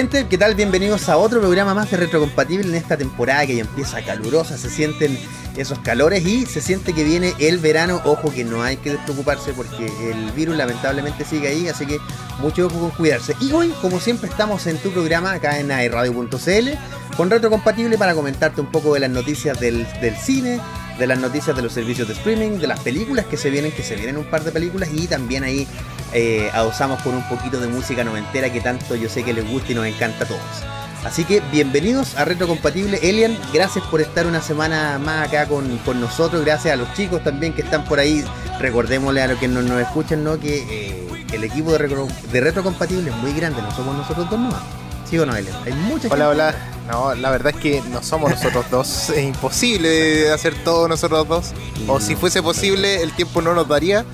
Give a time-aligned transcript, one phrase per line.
[0.00, 0.54] Gente, ¿qué tal?
[0.54, 4.70] Bienvenidos a otro programa más de Retrocompatible en esta temporada que ya empieza calurosa, se
[4.70, 5.18] sienten
[5.58, 8.00] esos calores y se siente que viene el verano.
[8.06, 11.98] Ojo que no hay que despreocuparse porque el virus lamentablemente sigue ahí, así que
[12.38, 13.36] mucho ojo con cuidarse.
[13.42, 16.70] Y hoy, como siempre, estamos en tu programa acá en airradio.cl
[17.14, 19.86] con Retrocompatible para comentarte un poco de las noticias del
[20.18, 20.62] cine,
[21.00, 23.82] de las noticias de los servicios de streaming, de las películas que se vienen, que
[23.82, 25.66] se vienen un par de películas y también ahí
[26.12, 29.72] eh, adosamos con un poquito de música noventera que tanto yo sé que les gusta
[29.72, 30.40] y nos encanta a todos.
[31.02, 36.44] Así que bienvenidos a Retrocompatible Elian, gracias por estar una semana más acá con, nosotros,
[36.44, 38.22] gracias a los chicos también que están por ahí,
[38.60, 40.38] recordémosle a los que nos, nos escuchan ¿no?
[40.38, 44.38] que eh, el equipo de, retro, de Retrocompatible es muy grande, no somos nosotros dos
[44.38, 44.62] nomás.
[45.08, 45.56] ¿Sí o no, Elian?
[45.64, 46.54] Hay mucha Hola, hola.
[46.90, 49.10] No, la verdad es que no somos nosotros dos.
[49.16, 51.52] Es imposible hacer todo nosotros dos.
[51.86, 54.04] O si fuese posible, el tiempo no nos daría.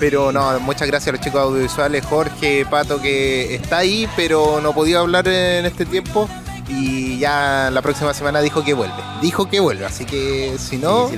[0.00, 4.74] Pero no, muchas gracias a los chicos audiovisuales, Jorge, Pato, que está ahí, pero no
[4.74, 6.28] podía hablar en este tiempo.
[6.68, 8.96] Y ya la próxima semana dijo que vuelve.
[9.22, 11.10] Dijo que vuelve, así que si no,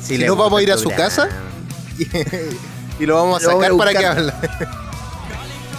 [0.00, 1.28] si, no vamos a ir a su casa
[2.98, 4.32] y, lo vamos a sacar para que hable.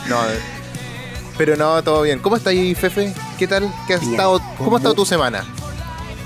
[0.08, 0.18] no,
[1.38, 2.20] pero no, todo bien.
[2.20, 3.14] ¿Cómo está ahí, Fefe?
[3.38, 3.72] ¿Qué tal?
[3.88, 5.44] ¿Qué has estado, ¿Cómo ha estado tu semana?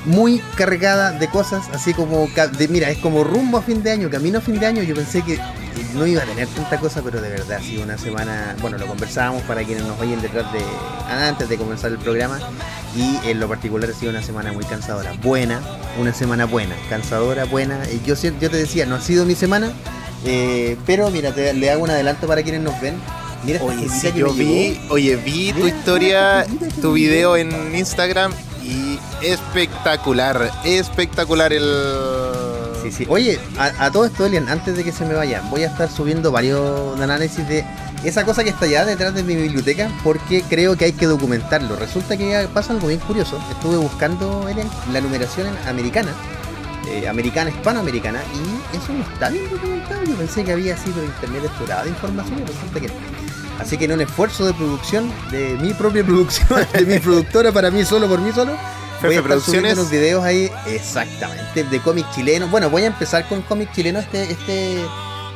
[0.06, 4.10] Muy cargada de cosas, así como, de, mira, es como rumbo a fin de año,
[4.10, 4.84] camino a fin de año.
[4.84, 5.40] Yo pensé que
[5.94, 8.88] no iba a tener tanta cosa, pero de verdad ha sido una semana, bueno, lo
[8.88, 10.62] conversábamos para quienes nos oyen detrás de,
[11.10, 12.40] antes de comenzar el programa,
[12.96, 15.14] y en lo particular ha sido una semana muy cansadora.
[15.22, 15.62] Buena,
[16.00, 17.78] una semana buena, cansadora, buena.
[18.06, 19.72] Yo, yo te decía, no ha sido mi semana,
[20.26, 22.96] eh, pero mira, te, le hago un adelanto para quienes nos ven
[23.62, 26.46] oye, sí, yo vi, oye, vi tu historia,
[26.82, 31.64] tu video en Instagram y espectacular, espectacular el...
[32.84, 33.06] Sí, sí.
[33.10, 36.32] Oye, a, todo esto, Elian, antes de que se me vaya, voy a estar subiendo
[36.32, 37.66] varios análisis de
[38.04, 41.76] esa cosa que está allá detrás de mi biblioteca porque creo que hay que documentarlo.
[41.76, 43.38] Resulta que pasa algo bien curioso.
[43.52, 46.14] Estuve buscando, Elian, la numeración americana
[46.90, 50.04] eh, americana, hispanoamericana, y eso no está bien documentado.
[50.06, 52.94] Yo pensé que había sido internet explorada de información y resulta que no.
[53.60, 57.72] Así que en un esfuerzo de producción, de mi propia producción, de mi productora para
[57.72, 58.54] mí solo, por mí solo,
[59.02, 62.50] voy a estar subiendo unos videos ahí, exactamente, de cómics chilenos.
[62.50, 64.04] Bueno, voy a empezar con cómics chilenos.
[64.06, 64.86] Este, este,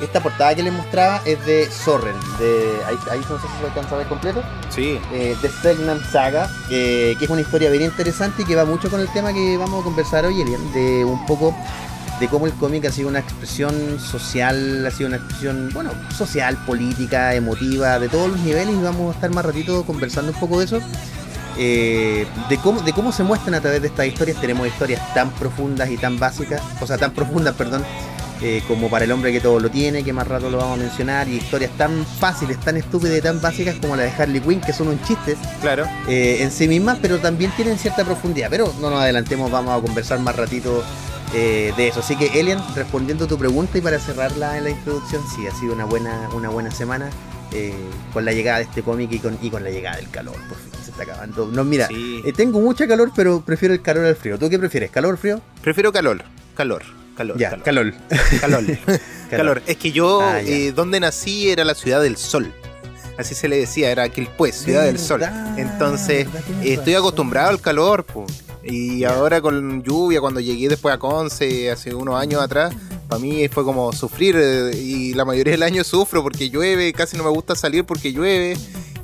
[0.01, 3.65] esta portada que les mostraba es de Sorren, de ahí, ahí no sé si se
[3.67, 4.43] alcanza a ver completo.
[4.69, 4.99] Sí.
[5.11, 8.99] Eh, de Selknam Saga, que es una historia bien interesante y que va mucho con
[8.99, 11.55] el tema que vamos a conversar hoy, Elian, de un poco
[12.19, 16.57] de cómo el cómic ha sido una expresión social, ha sido una expresión, bueno, social,
[16.65, 20.59] política, emotiva, de todos los niveles y vamos a estar más ratito conversando un poco
[20.59, 20.79] de eso.
[21.57, 24.39] Eh, de, cómo, de cómo se muestran a través de estas historias.
[24.39, 27.83] Tenemos historias tan profundas y tan básicas, o sea, tan profundas, perdón,
[28.43, 30.81] eh, como para el hombre que todo lo tiene, que más rato lo vamos a
[30.83, 34.59] mencionar, y historias tan fáciles, tan estúpidas y tan básicas como la de Harley Quinn,
[34.59, 35.85] que son un chiste claro.
[36.07, 38.49] Eh, en sí mismas, pero también tienen cierta profundidad.
[38.49, 40.83] Pero no nos adelantemos, vamos a conversar más ratito
[41.33, 42.01] eh, de eso.
[42.01, 45.51] Así que Elian, respondiendo a tu pregunta y para cerrarla en la introducción, sí, ha
[45.51, 47.09] sido una buena, una buena semana
[47.53, 47.73] eh,
[48.11, 50.35] con la llegada de este cómic y con, y con la llegada del calor.
[50.49, 51.47] Por fin se está acabando.
[51.47, 54.37] No, mira, eh, tengo mucha calor, pero prefiero el calor al frío.
[54.37, 55.41] ¿Tú qué prefieres, calor o frío?
[55.61, 56.23] Prefiero calor,
[56.55, 57.02] calor.
[57.15, 57.93] Calor, ya, calor.
[58.41, 58.63] Calor.
[59.29, 59.61] calor.
[59.67, 60.39] Es que yo, ah,
[60.73, 62.51] donde nací era la ciudad del sol
[63.17, 65.23] así se le decía, era aquel pues, Ciudad del Sol.
[65.57, 66.27] Entonces,
[66.63, 68.43] estoy acostumbrado al calor, pues.
[68.63, 72.73] Y ahora con lluvia, cuando llegué después a Conce, hace unos años atrás,
[73.09, 74.35] para mí fue como sufrir.
[74.37, 78.13] Eh, y la mayoría del año sufro porque llueve, casi no me gusta salir porque
[78.13, 78.55] llueve.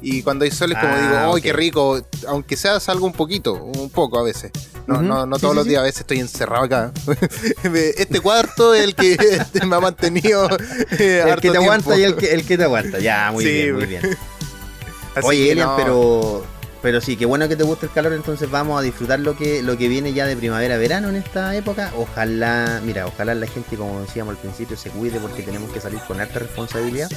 [0.02, 2.02] Y cuando hay sol es como digo, ¡ay, qué rico!
[2.28, 4.52] Aunque sea salgo un poquito, un poco a veces.
[4.88, 6.92] No, no, no todos los días, a veces estoy encerrado acá.
[7.64, 9.18] este cuarto es el que
[9.66, 10.50] me ha mantenido.
[10.98, 13.00] Eh, el que te aguanta y el que, el que te aguanta.
[13.00, 14.18] Ya, muy bien, muy bien.
[15.24, 16.44] Oye, Elian, pero
[16.82, 19.62] pero sí, qué bueno que te guste el calor, entonces vamos a disfrutar lo que,
[19.62, 21.92] lo que viene ya de primavera-verano en esta época.
[21.98, 26.00] Ojalá, mira, ojalá la gente, como decíamos al principio, se cuide porque tenemos que salir
[26.08, 27.10] con alta responsabilidad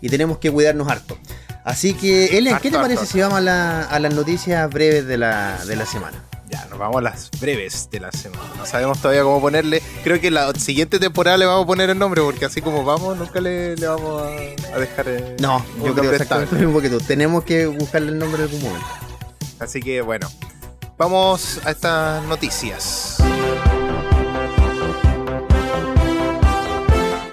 [0.00, 1.18] y tenemos que cuidarnos harto.
[1.66, 5.58] Así que, Ellen, ¿qué te parece si vamos a, a las noticias breves de la,
[5.66, 6.22] de la semana?
[6.48, 8.44] Ya, nos vamos a las breves de la semana.
[8.56, 9.82] No sabemos todavía cómo ponerle.
[10.04, 13.18] Creo que la siguiente temporada le vamos a poner el nombre, porque así como vamos,
[13.18, 15.08] nunca le, vamos a, dejar.
[15.08, 16.98] Eh, no, yo creo exactamente que tú.
[17.00, 18.86] Tenemos que buscarle el nombre en algún momento.
[19.58, 20.28] Así que bueno,
[20.96, 23.16] vamos a estas noticias.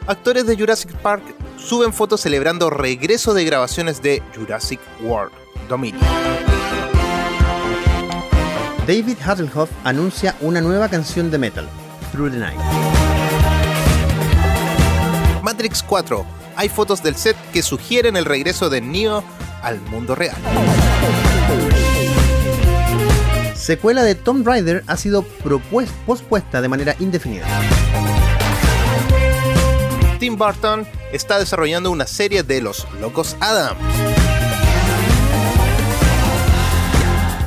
[0.07, 1.23] Actores de Jurassic Park
[1.63, 5.31] suben fotos celebrando regreso de grabaciones de Jurassic World
[5.69, 6.03] Dominion.
[8.85, 11.69] David Hasselhoff anuncia una nueva canción de metal,
[12.11, 12.59] Through the Night.
[15.41, 16.25] Matrix 4.
[16.55, 19.23] Hay fotos del set que sugieren el regreso de Neo
[19.61, 20.35] al mundo real.
[23.55, 25.23] secuela de Tomb Raider ha sido
[26.05, 27.45] pospuesta de manera indefinida.
[30.23, 33.77] Tim Burton está desarrollando una serie de Los Locos Adams.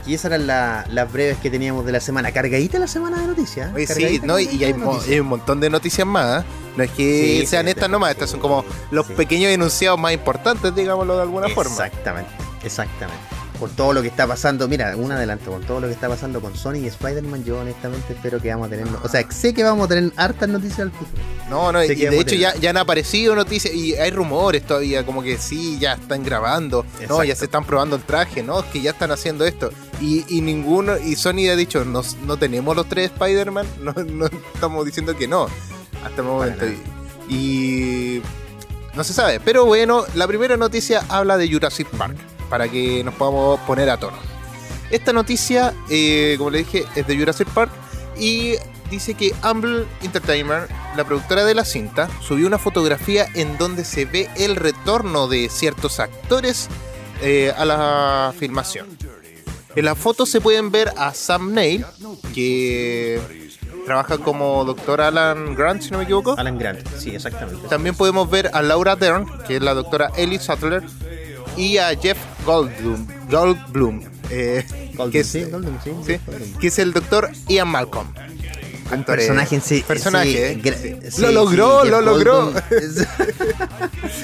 [0.06, 2.32] Y esas eran la- las breves que teníamos de la semana.
[2.32, 3.73] Cargadita la semana de noticias.
[3.75, 4.38] Oye, sí, ¿no?
[4.38, 6.43] y hay, mo- un montón de noticias más.
[6.44, 6.46] ¿eh?
[6.76, 7.93] No es que Sí, sean sí, estas sí.
[7.93, 11.70] nomás, estas son como los pequeños enunciados más importantes, digámoslo de alguna forma.
[11.73, 12.31] Exactamente,
[12.62, 13.23] exactamente.
[13.58, 16.41] Por todo lo que está pasando, mira, un adelanto, con todo lo que está pasando
[16.41, 19.62] con Sony y Spider-Man, yo honestamente espero que vamos a tener, o sea, sé que
[19.62, 21.23] vamos a tener hartas noticias al futuro.
[21.49, 25.23] No, no, Sé y de hecho ya, han aparecido noticias y hay rumores todavía, como
[25.23, 28.81] que sí, ya están grabando, no, ya se están probando el traje, no, es que
[28.81, 29.70] ya están haciendo esto.
[30.00, 34.26] Y, y ninguno, y Sony ha dicho, no, no tenemos los tres Spider-Man, no, no
[34.26, 35.47] estamos diciendo que no,
[36.05, 36.67] hasta el momento.
[37.29, 38.20] y
[38.97, 42.17] no se sabe, pero bueno, la primera noticia habla de Jurassic Park,
[42.49, 44.17] para que nos podamos poner a tono.
[44.91, 47.71] Esta noticia, eh, como le dije, es de Jurassic Park
[48.19, 48.55] y
[48.91, 54.05] dice que Humble Entertainment, la productora de la cinta, subió una fotografía en donde se
[54.05, 56.69] ve el retorno de ciertos actores
[57.23, 58.87] eh, a la filmación.
[59.75, 61.85] En la foto se pueden ver a Sam Neill,
[62.35, 63.21] que
[63.85, 66.35] trabaja como doctor Alan Grant, si no me equivoco.
[66.39, 67.69] Alan Grant, sí, exactamente.
[67.69, 70.83] También podemos ver a Laura Dern, que es la doctora Ellie Sattler,
[71.57, 72.17] y a Jeff
[72.47, 74.01] Goldblum, Goldblum
[74.31, 74.65] eh,
[74.95, 76.53] Goldblum, que, es, sí, Goldblum, sí, sí, Goldblum.
[76.59, 78.07] que es el doctor Ian Malcolm.
[78.93, 79.85] Un eh, personaje en sí.
[79.87, 80.61] Personaje, sí, eh.
[80.63, 82.53] gra- sí, Lo logró, sí, lo logró.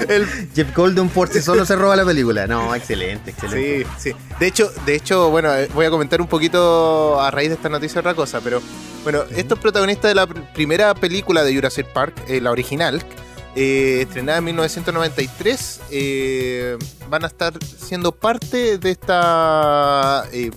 [0.09, 2.47] El- Jeff Goldblum por sí solo se roba la película.
[2.47, 3.87] No, excelente, excelente.
[3.99, 4.17] Sí, sí.
[4.39, 7.69] De hecho, de hecho, bueno, eh, voy a comentar un poquito a raíz de esta
[7.69, 8.63] noticia otra cosa, pero
[9.03, 13.03] bueno, estos protagonistas de la pr- primera película de Jurassic Park, eh, la original,
[13.55, 16.79] eh, estrenada en 1993, eh,
[17.09, 20.51] van a estar siendo parte de esta eh,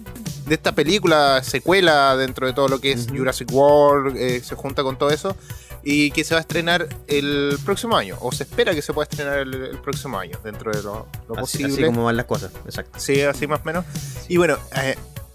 [0.45, 3.07] de esta película secuela dentro de todo lo que es.
[3.07, 5.35] Jurassic World, se junta con todo eso
[5.83, 9.07] y que se va a estrenar el próximo año o se espera que se pueda
[9.09, 11.73] estrenar el, el próximo año dentro de lo, lo Así, posible.
[11.73, 12.99] así como van las cosas, exacto.
[12.99, 13.85] Sí, así más o menos.
[14.29, 14.57] Y bueno,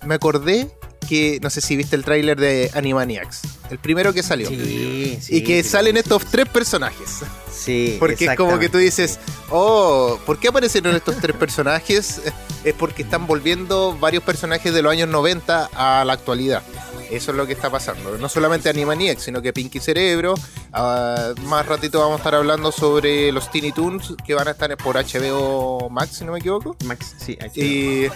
[0.06, 0.70] me acordé
[1.08, 4.48] que, no sé si viste el tráiler de Animaniacs, el primero que salió.
[4.48, 5.36] Sí, sí.
[5.36, 7.20] y que sí, salen estos tres personajes.
[7.52, 9.18] Sí, Porque es como que tú dices,
[9.50, 12.22] oh, ¿por qué aparecieron estos tres personajes?
[12.62, 16.62] Es porque están volviendo varios personajes de los años 90 a la actualidad.
[17.10, 18.16] Eso es lo que está pasando.
[18.18, 20.34] No solamente Animaniacs, sino que Pinky Cerebro.
[20.72, 24.76] Ah, más ratito vamos a estar hablando sobre los Teeny Toons que van a estar
[24.76, 26.76] por HBO Max, si no me equivoco.
[26.84, 27.58] Max, sí, está.
[27.58, 28.08] Y,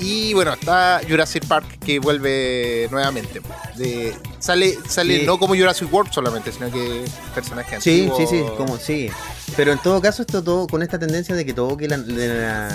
[0.00, 3.40] y bueno, está Jurassic Park que vuelve nuevamente.
[3.76, 5.22] De, sale sale Sí.
[5.26, 7.04] no como Jurassic World solamente, sino que
[7.34, 8.16] personaje Sí, antiguo.
[8.18, 9.08] sí, sí, como sí.
[9.56, 12.68] Pero en todo caso esto todo con esta tendencia de que todo que la, la-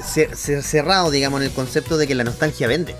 [0.00, 2.94] cer- cer- cerrado, digamos, en el concepto de que la nostalgia vende.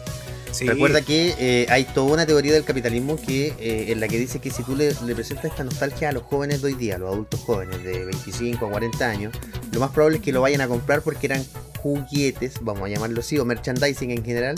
[0.50, 0.66] Sí.
[0.66, 4.38] Recuerda que eh, hay toda una teoría del capitalismo que eh, en la que dice
[4.38, 6.98] que si tú le, le presentas esta nostalgia a los jóvenes de hoy día, a
[6.98, 9.32] los adultos jóvenes de 25 a 40 años,
[9.72, 11.42] lo más probable es que lo vayan a comprar porque eran
[11.82, 14.56] juguetes, vamos a llamarlo así, o merchandising en general,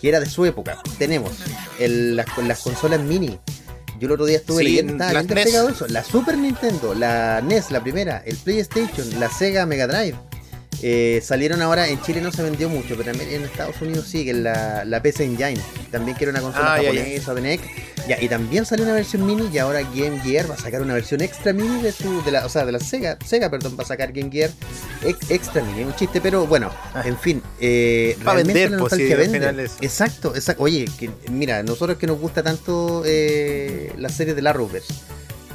[0.00, 0.78] que era de su época.
[0.98, 1.32] Tenemos
[1.78, 3.38] el- las, las consolas mini.
[3.98, 5.28] Yo el otro día estuve Sí, leyendo, estaba NES.
[5.28, 5.86] despegado eso.
[5.88, 10.16] La Super Nintendo, la NES, la primera, el PlayStation, la Sega Mega Drive.
[10.82, 14.24] Eh, salieron ahora, en Chile no se vendió mucho, pero también en Estados Unidos sí,
[14.24, 15.60] que la, la PC Engine,
[15.90, 17.60] también que era una consola Ah, japonesa de NEC.
[18.20, 21.20] Y también salió una versión mini y ahora Game Gear va a sacar una versión
[21.20, 23.86] extra mini de su, de la, o sea, de la Sega, Sega, perdón, va a
[23.86, 24.50] sacar Game Gear
[25.04, 27.02] ex- extra mini, un chiste, pero bueno, Ah.
[27.04, 29.64] en fin, eh, Pa' realmente vender, la pues, sí, vende.
[29.82, 30.62] Exacto, exacto.
[30.62, 34.92] Oye, que, mira, nosotros que nos gusta tanto eh, la serie de la Arrowverse,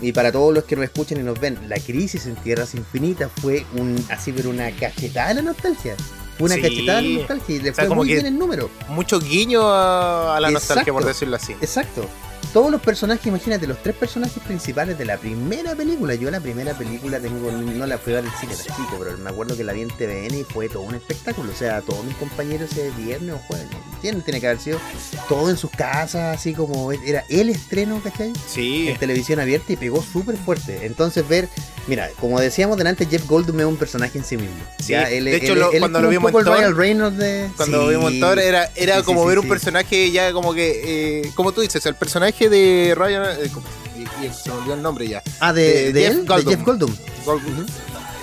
[0.01, 3.31] y para todos los que nos escuchan y nos ven, la crisis en Tierras Infinitas
[3.41, 5.95] fue un así, pero una cachetada de la nostalgia.
[6.37, 6.61] Fue una Sí.
[6.61, 8.69] cachetada de la nostalgia y le O sea, fue muy bien el número.
[8.89, 11.53] Mucho guiño a, a la nostalgia, por decirlo así.
[11.61, 12.05] Exacto.
[12.53, 16.15] Todos los personajes, imagínate, los tres personajes principales de la primera película.
[16.15, 19.17] Yo la primera película tengo, no la fui a ver al cine, era chico, pero
[19.17, 21.51] me acuerdo que la vi en TVN y fue todo un espectáculo.
[21.51, 23.85] O sea, todos mis compañeros ese viernes o jueves, ¿no?
[23.99, 24.79] tiene, tiene que haber sido
[25.27, 28.33] todo en sus casas, así como era el estreno, ¿cachai?
[28.47, 28.89] Sí.
[28.89, 30.85] en televisión abierta y pegó súper fuerte.
[30.85, 31.49] Entonces ver,
[31.87, 34.55] mira, como decíamos delante, Jeff Goldblum es un personaje en sí mismo.
[34.79, 37.49] Sí, Ya, de hecho, él- lo- él es cuando lo vimos en Thor, Reynolds de...
[37.57, 37.95] Cuando Sí.
[37.95, 41.61] vimos Thor era, era Sí, como ver un personaje ya como que, eh, como tú
[41.61, 43.49] dices, el personaje de Ryan, eh,
[43.97, 45.21] y, y se me olvidó el nombre ya.
[45.39, 46.55] Ah, de, de de Jeff él, de Goldblum.
[46.55, 46.95] Jeff Goldblum.
[47.25, 47.65] Goldblum.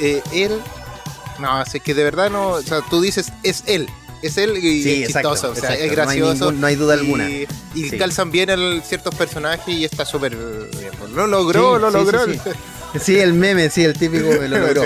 [0.00, 0.60] Eh, él,
[1.38, 3.88] no, es que de verdad no, o sea, tú dices, es él,
[4.22, 6.44] es él y Sí, es exacto, chistoso, o sea, exacto, es no hay gracioso.
[6.46, 7.30] ningún- no hay duda y- alguna.
[7.30, 7.46] Y
[7.88, 7.98] Sí.
[7.98, 10.34] calzan bien el, ciertos personajes y está súper.
[11.14, 12.20] Lo logró, Sí, lo logró.
[13.00, 14.82] sí, el meme, sí, el típico me lo logró.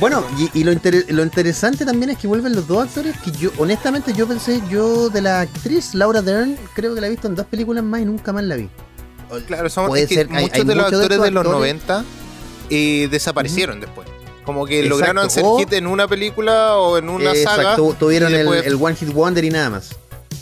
[0.00, 0.24] Bueno,
[0.54, 4.26] y, lo, lo, interesante también es que vuelven los dos actores que yo, honestamente, yo
[4.26, 7.84] pensé, yo de la actriz Laura Dern, creo que la he visto en dos películas
[7.84, 8.68] más y nunca más la vi.
[9.46, 12.04] Claro, son Puede ser, muchos de los actores de, los 90
[12.70, 14.08] eh, desaparecieron después.
[14.44, 17.76] Como que lograron hacer hit en una película o en una saga.
[17.76, 19.90] tuvieron el, One Hit Wonder y nada más.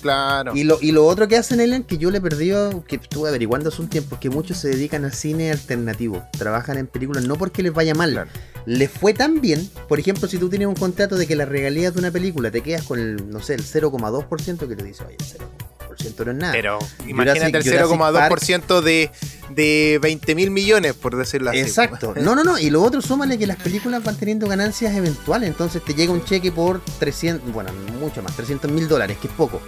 [0.01, 0.55] Claro.
[0.55, 3.29] Y lo, y lo otro que hacen, Ellen, que yo le he perdido, que estuve
[3.29, 6.23] averiguando hace un tiempo, es que muchos se dedican al cine alternativo.
[6.39, 8.29] Trabajan en películas no porque les vaya mal.
[8.67, 11.95] Les fue tan bien, por ejemplo, si tú tienes un contrato de que la regalías
[11.95, 15.17] de una película te quedas con el, no sé, el 0,2% que te dice, oye,
[15.19, 16.53] el 0,2% no es nada.
[16.53, 19.11] Pero imagínate el 0,2% de,
[19.51, 21.61] de 20 mil millones, por decirlo así.
[21.61, 22.15] Exacto.
[22.27, 22.59] No, no, no.
[22.59, 25.49] Y lo otro, súmale que las películas van teniendo ganancias eventuales.
[25.49, 29.35] Entonces te llega un cheque por 300, bueno, mucho más, 300 mil dólares, que es
[29.35, 29.61] poco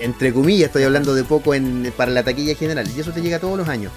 [0.00, 3.38] entre comillas, estoy hablando de poco en, para la taquilla general, y eso te llega
[3.38, 3.92] todos los años.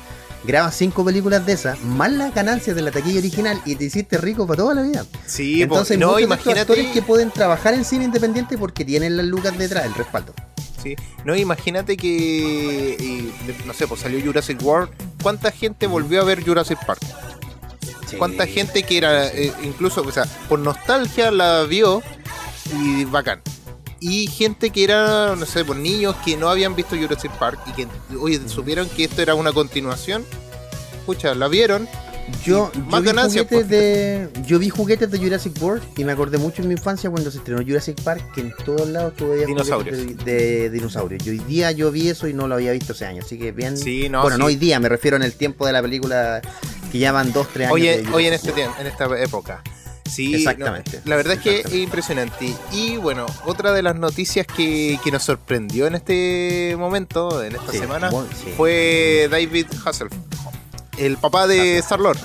[0.45, 4.17] Grabas cinco películas de esas, más las ganancias de la taquilla original y te hiciste
[4.17, 5.05] rico para toda la vida.
[5.25, 9.57] Sí, entonces no, imagínate actores que pueden trabajar en cine independiente porque tienen las lucas
[9.57, 10.33] detrás, el respaldo.
[10.83, 13.31] Sí, no, imagínate que,
[13.65, 14.89] no sé, pues salió Jurassic World,
[15.21, 16.99] ¿cuánta gente volvió a ver Jurassic Park?
[18.17, 22.03] ¿Cuánta gente que era, eh, incluso, o sea, por nostalgia la vio
[22.77, 23.41] y bacán?
[24.05, 27.71] y gente que era, no sé, por niños que no habían visto Jurassic Park y
[27.71, 27.87] que,
[28.19, 30.25] oye, supieron que esto era una continuación.
[30.99, 31.87] Escucha, la vieron.
[32.43, 36.61] Yo, yo, vi juguetes de, yo vi juguetes de Jurassic World y me acordé mucho
[36.61, 39.97] en mi infancia cuando se estrenó Jurassic Park que en todos lados tuve dinosaurios.
[40.23, 41.25] De, dinosaurios.
[41.25, 43.25] Y hoy día yo vi eso y no lo había visto hace años.
[43.25, 43.75] Así que bien.
[44.11, 46.41] bueno, no hoy día, me refiero en el tiempo de la película
[46.91, 47.73] que ya van dos, tres años.
[47.73, 49.61] Oye, hoy en, este tiempo, en esta época.
[50.09, 51.01] Sí, exactamente.
[51.05, 52.53] la verdad es que es impresionante.
[52.71, 58.11] Y bueno, otra de las noticias que, nos sorprendió en este momento, en esta semana,
[58.55, 60.13] fue David Hasselhoff,
[60.97, 62.19] el papá de Star-Lord.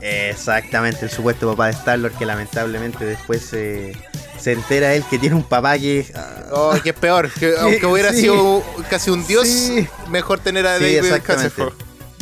[0.00, 3.94] Exactamente, el supuesto papá de Star-Lord que lamentablemente después se
[4.44, 6.12] entera él que tiene un papá que...
[6.52, 9.48] Oh, que es peor, que, aunque hubiera sido casi un dios,
[10.08, 11.74] mejor tener a David Hasselhoff.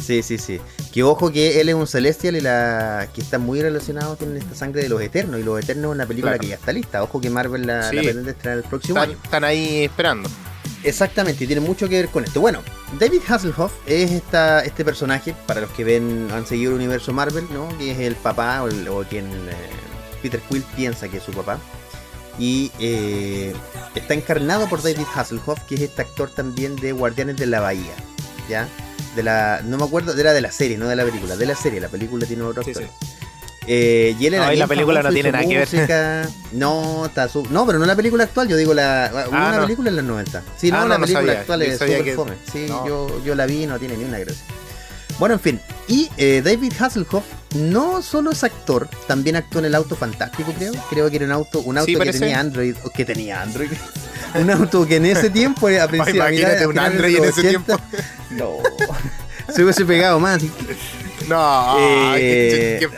[0.03, 0.61] Sí, sí, sí.
[0.93, 4.55] Que ojo que él es un celestial y la que está muy relacionado con esta
[4.55, 5.39] sangre de los eternos.
[5.39, 7.03] Y los eternos es una película que ya está lista.
[7.03, 9.17] Ojo que Marvel la, pretende estrenar el próximo año.
[9.23, 10.31] Están ahí esperando.
[10.85, 12.41] Exactamente, y tiene mucho que ver con esto.
[12.41, 12.63] Bueno,
[12.99, 17.47] David Hasselhoff es esta, este personaje, para los que ven, han seguido el universo Marvel,
[17.53, 17.69] ¿no?
[17.79, 19.71] Que es el papá, o, quien eh,
[20.23, 21.59] Peter Quill piensa que es su papá.
[22.39, 23.53] Y eh,
[23.97, 27.95] está encarnado por David Hasselhoff, que es este actor también de Guardianes de la Bahía.
[28.49, 28.69] ¿Ya?
[29.15, 31.57] de la no me acuerdo, era de la serie, no de la película, de la
[31.57, 32.85] serie, la película tiene otro actor.
[33.71, 36.29] Eh, y él era no, la película no tiene nada que ver.
[36.53, 39.97] No, está no, pero no la película actual, yo digo la ah, una película en
[39.97, 40.43] los 90.
[40.57, 42.33] Sí, no, ah, la película actual es super fome.
[42.51, 44.43] Sí, yo, yo la vi y no tiene ni una gracia.
[45.19, 45.61] Bueno, en fin.
[45.87, 47.25] Y eh, David Hasselhoff
[47.57, 50.73] no solo es actor, también actuó en el auto fantástico, creo.
[50.89, 53.71] Creo que era un auto, un auto que tenía Android, que tenía Android.
[54.35, 57.77] un auto que en ese tiempo, a principio, Imagínate un Android en ese tiempo.
[58.31, 58.59] No.
[59.55, 60.43] Se hubiese pegado más.
[61.35, 61.77] No.
[62.17, 62.81] Eh...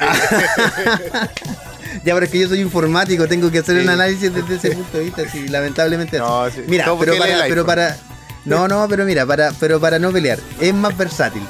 [2.05, 4.99] ya, pero es que yo soy informático, tengo que hacer un análisis desde ese punto
[4.99, 5.29] de vista.
[5.29, 6.19] Sí, lamentablemente.
[6.19, 7.97] No, Mira, pero para, pero para,
[8.45, 11.43] No, no, pero mira, para, pero para no pelear, es más versátil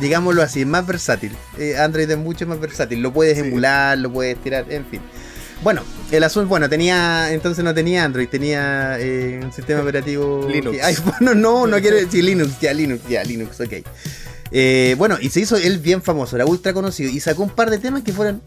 [0.00, 1.36] digámoslo así, es más versátil.
[1.58, 3.00] Eh, Android es mucho más versátil.
[3.00, 5.00] Lo puedes emular, lo puedes tirar, en fin.
[5.62, 10.48] Bueno, el azul, bueno, tenía, entonces no tenía Android, tenía eh, un sistema operativo.
[10.48, 10.78] Linux.
[11.20, 13.72] no, no, no quiere decir Linux, ya Linux, ya Linux, ok.
[14.52, 17.70] Eh, bueno, y se hizo él bien famoso, era ultra conocido, y sacó un par
[17.70, 18.42] de temas que fueron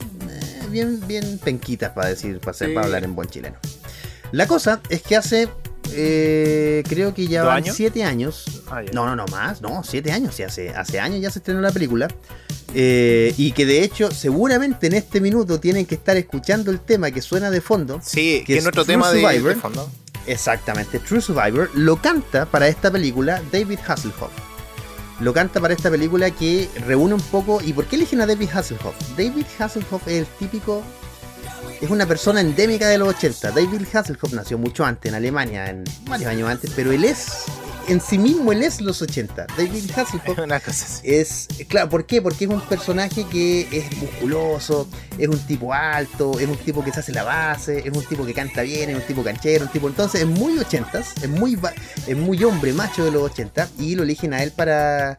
[0.69, 3.57] bien, bien penquitas para decir, para, para hablar en buen chileno.
[4.31, 5.47] La cosa es que hace
[5.91, 8.63] eh, creo que ya van 7 años.
[8.69, 9.61] Ah, no, no, no, más.
[9.61, 10.39] No, 7 años.
[10.39, 12.07] hace, hace años ya se estrenó la película.
[12.73, 17.11] Eh, y que de hecho, seguramente en este minuto tienen que estar escuchando el tema
[17.11, 17.99] que suena de fondo.
[18.03, 19.89] Sí, que, es nuestro tema de, fondo.
[20.25, 21.69] Exactamente, True Survivor.
[21.75, 24.31] Lo canta para esta película David Hasselhoff.
[25.19, 27.61] Lo canta para esta película que reúne un poco.
[27.63, 28.95] ¿Y por qué eligen a David Hasselhoff?
[29.15, 30.83] David Hasselhoff es el típico
[31.81, 33.51] es una persona endémica de los 80.
[33.51, 37.43] David Hasselhoff nació mucho antes en Alemania, en varios años antes, pero él es
[37.87, 39.47] en sí mismo él es los 80.
[39.57, 40.39] David Hasselhoff
[41.03, 42.21] es, claro, ¿por qué?
[42.21, 44.87] Porque es un personaje que es musculoso,
[45.17, 48.25] es un tipo alto, es un tipo que se hace la base, es un tipo
[48.25, 51.57] que canta bien, es un tipo canchero, un tipo entonces es muy 80 es muy
[52.07, 55.15] es muy hombre, macho de los 80 y lo eligen a él para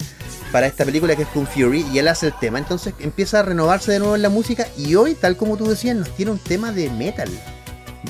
[0.54, 2.58] para esta película que es Kung Fury y él hace el tema.
[2.58, 5.96] Entonces empieza a renovarse de nuevo en la música y hoy, tal como tú decías,
[5.96, 7.28] nos tiene un tema de metal.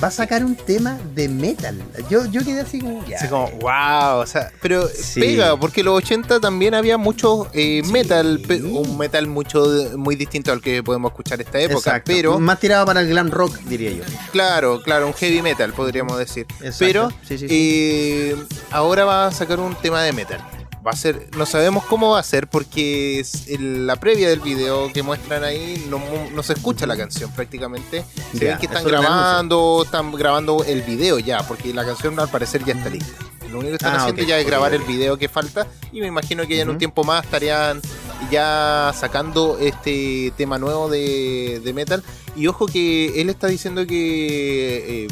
[0.03, 1.81] Va a sacar un tema de metal.
[2.09, 3.17] Yo, yo quedé así como, ya.
[3.17, 5.19] Así como, wow, o sea, pero Sí.
[5.19, 7.91] pega, porque en los 80 también había mucho eh, Sí.
[7.91, 9.65] metal, un metal mucho
[9.97, 12.11] muy distinto al que podemos escuchar esta época, Exacto.
[12.13, 14.03] pero Más tirado para el glam rock, diría yo.
[14.31, 16.45] claro, claro, un heavy metal podríamos decir.
[16.61, 16.75] Exacto.
[16.79, 17.45] Pero sí.
[17.49, 18.35] eh,
[18.71, 20.41] ahora va a sacar un tema de metal.
[20.85, 24.93] Va a ser, no sabemos cómo va a ser porque es la previa del video
[24.93, 25.99] que muestran ahí no,
[26.31, 28.05] no se escucha la canción prácticamente.
[28.33, 32.29] Se ven que es están grabando, están grabando el video ya, porque la canción al
[32.29, 33.13] parecer ya está lista.
[33.51, 36.07] Lo único que están Ah, haciendo ya es grabar el video que falta y me
[36.07, 37.81] imagino que ya en un tiempo más estarían
[38.29, 42.03] ya sacando este tema nuevo de, de metal.
[42.35, 45.07] Y ojo que él está diciendo que, eh,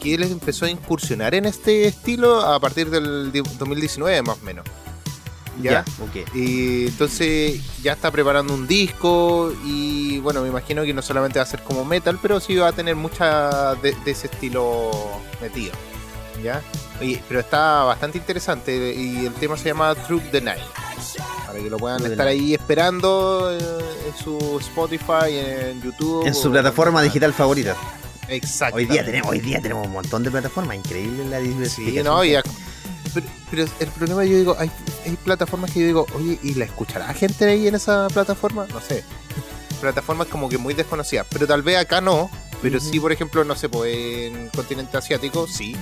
[0.00, 4.44] que él empezó a incursionar en este estilo a partir del di- 2019 más o
[4.44, 4.64] menos.
[5.62, 5.84] ¿Ya?
[6.02, 6.34] ok.
[6.34, 11.42] Y entonces ya está preparando un disco y bueno, me imagino que no solamente va
[11.44, 14.90] a ser como metal, pero sí va a tener mucha de, de ese estilo
[15.40, 15.72] metido.
[16.42, 16.62] ¿Ya?
[17.00, 20.62] Oye, pero está bastante interesante y el tema se llama Through the Night.
[21.46, 23.58] Para que lo puedan estar ahí esperando eh,
[24.08, 26.26] en su Spotify, en YouTube.
[26.26, 27.74] En su plataforma digital favorita.
[28.28, 28.76] Exacto.
[28.76, 32.04] Hoy día tenemos, hoy día tenemos un montón de plataformas, increíble la Sí, diversificación.
[32.04, 32.34] no, y
[33.12, 34.70] pero, pero el problema yo digo, hay,
[35.06, 38.66] hay plataformas que yo digo, oye, ¿y la escuchará gente ahí en esa plataforma?
[38.72, 39.04] No sé.
[39.80, 42.30] Plataformas como que muy desconocidas, pero tal vez acá no,
[42.62, 43.02] pero sí, Ujú.
[43.02, 45.76] por ejemplo, no sé, pues en continente asiático, sí.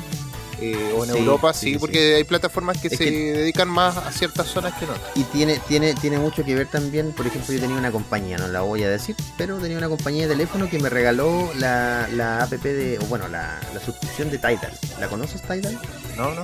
[0.59, 1.79] Eh, o en Sí, Europa, sí, sí, sí.
[1.79, 4.93] porque hay plataformas que Es se que- dedican más a ciertas zonas que no.
[5.15, 8.49] Y tiene, tiene, tiene mucho que ver también, por ejemplo, yo tenía una compañía, no
[8.49, 12.43] la voy a decir, pero tenía una compañía de teléfono que me regaló la, la
[12.43, 14.73] app de, o bueno, la, la suscripción de Tidal.
[14.99, 15.79] ¿La conoces Tidal?
[16.17, 16.41] No, no.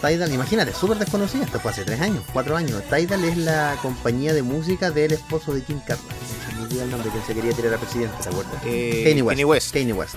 [0.00, 2.82] Tidal, imagínate, súper desconocida, esto fue hace tres años, cuatro años.
[2.84, 6.68] Tidal es la compañía de música del esposo de Kim Kardashian.
[6.70, 8.54] Se el nombre, que se quería tirar a presidente, ¿te acuerdas?
[8.64, 9.32] Eh, Kanye West.
[9.38, 9.72] Kanye West.
[9.72, 10.14] Kanye West.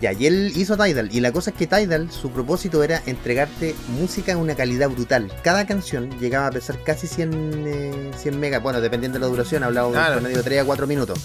[0.00, 1.10] Ya, y él hizo Tidal.
[1.12, 5.30] Y la cosa es que Tidal, su propósito era entregarte música en una calidad brutal.
[5.42, 7.30] Cada canción llegaba a pesar casi 100,
[7.66, 8.62] eh, 100 megas.
[8.62, 10.14] Bueno, dependiendo de la duración, hablaba de un Claro.
[10.14, 11.18] promedio de 3 a 4 minutos.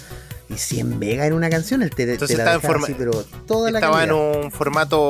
[0.50, 3.24] Y 100 megas en una canción, él te, te Entonces la estaba en así, pero
[3.48, 4.44] toda la Estaba en calidad.
[4.44, 5.01] un formato,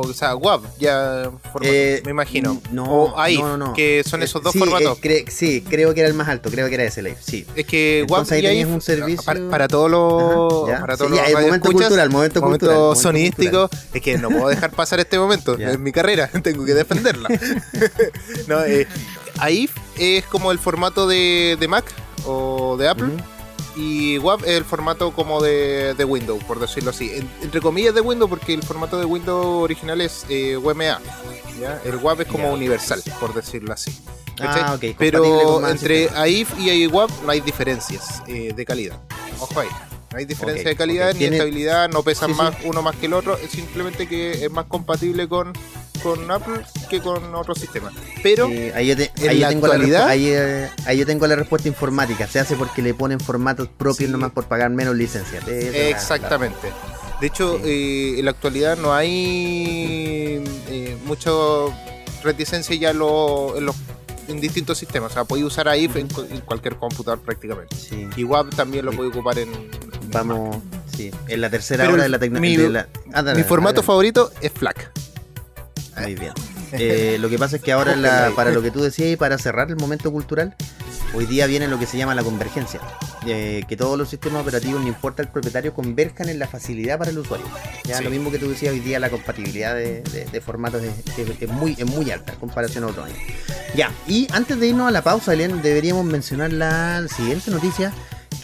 [0.00, 2.60] o sea, WAV, ya, forma- Eh, me imagino.
[2.70, 5.00] no, o AIF, no, no, que son esos Eh, dos sí, formatos.
[5.00, 7.46] cre- sí, creo que era el más alto, creo que era ese live, sí.
[7.56, 10.72] Es que Entonces WAP ahí y tenías AIF, un servicio- para, para todos los Ajá,
[10.74, 10.80] ya.
[10.80, 14.02] para Sí, todos ya, los el momento radioescuchas, cultural, momento momento cultural, momento sonístico, es
[14.02, 15.70] que no puedo dejar pasar este momento, Ya.
[15.70, 17.28] es mi carrera, tengo que defenderla.
[18.46, 18.86] no, eh,
[19.38, 21.84] AIF es como el formato de, de Mac
[22.26, 23.16] o de Apple Ujú.
[23.76, 27.10] Y WAV es el formato como de, de Windows, por decirlo así.
[27.14, 30.58] En- entre comillas de Windows porque el formato de Windows original es eh.
[31.60, 31.80] ¿ya?
[31.84, 33.92] El WAV es como universal, por decirlo así.
[34.40, 36.08] Ah, Pero entre.
[36.10, 38.98] AIF y AIWAP no hay diferencias eh, de calidad.
[39.38, 39.68] Ojo ahí.
[40.10, 42.42] No hay diferencia de calidad ni Tiene- estabilidad, no pesan Sí, sí.
[42.42, 45.52] más uno más que el otro, es simplemente que es más compatible con,
[46.02, 46.60] con Apple
[46.90, 47.92] que con otros sistemas.
[48.22, 50.70] Pero Eh, ahí yo, te- en ahí yo la tengo la actualidad- respu- ahí, eh,
[50.86, 52.26] ahí yo tengo la respuesta informática.
[52.26, 54.12] Se hace porque le ponen formatos propios Sí.
[54.12, 55.38] nomás por pagar menos licencia.
[55.40, 56.72] Esa es la- Exactamente.
[57.20, 57.62] De hecho, Sí.
[57.66, 61.72] eh, en la actualidad no hay eh, mucho
[62.24, 63.76] reticencia ya en, lo- en los
[64.28, 65.10] en distintos sistemas.
[65.10, 67.74] O sea, podéis usar AIF en, cu- en cualquier computador prácticamente.
[67.76, 68.06] Sí.
[68.16, 69.50] Y WAP también lo podéis ocupar en.
[70.12, 70.56] Vamos,
[70.96, 71.10] sí.
[71.28, 72.88] En la tercera Pero hora de la mi- tecnología.
[73.34, 74.90] Mi formato favorito es FLAC.
[76.00, 76.32] Muy bien.
[76.72, 79.36] Eh, lo que pasa es que ahora, la- para lo que tú decías y para
[79.38, 80.54] cerrar el momento cultural,
[81.14, 82.80] hoy día viene lo que se llama la convergencia.
[83.26, 87.10] Eh, que todos los sistemas operativos, no importa el propietario, converjan en la facilidad para
[87.10, 87.46] el usuario.
[87.84, 88.04] Ya Sí.
[88.04, 91.42] lo mismo que tú decías hoy día, la compatibilidad de, de- de formatos es, es-
[91.42, 93.18] es muy, es muy alta en comparación a otros años.
[93.74, 97.92] Ya, y antes de irnos a la pausa, Elian, deberíamos mencionar la siguiente noticia,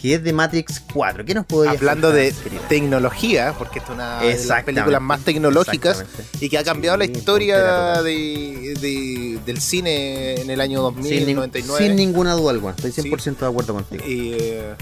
[0.01, 1.25] que es de Matrix 4.
[1.25, 2.61] ¿Qué nos podría Hablando de querida?
[2.69, 6.05] tecnología, porque es una de las películas más tecnológicas
[6.39, 10.87] y que ha cambiado la Sí, historia frontera de, de- del cine en el año
[10.89, 11.85] Sin, 2000, nin- 99.
[11.87, 13.01] sin ninguna duda alguna, estoy Sí.
[13.01, 14.03] 100% de acuerdo contigo.
[14.05, 14.73] Y, eh,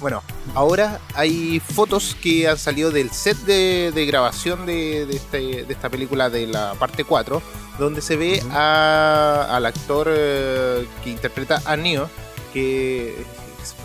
[0.00, 0.22] bueno,
[0.54, 5.72] ahora hay fotos que han salido del set de, de grabación de, de este- de
[5.72, 7.42] esta película de la parte 4,
[7.78, 12.08] donde se ve a- al actor eh, que interpreta a Neo,
[12.52, 13.14] que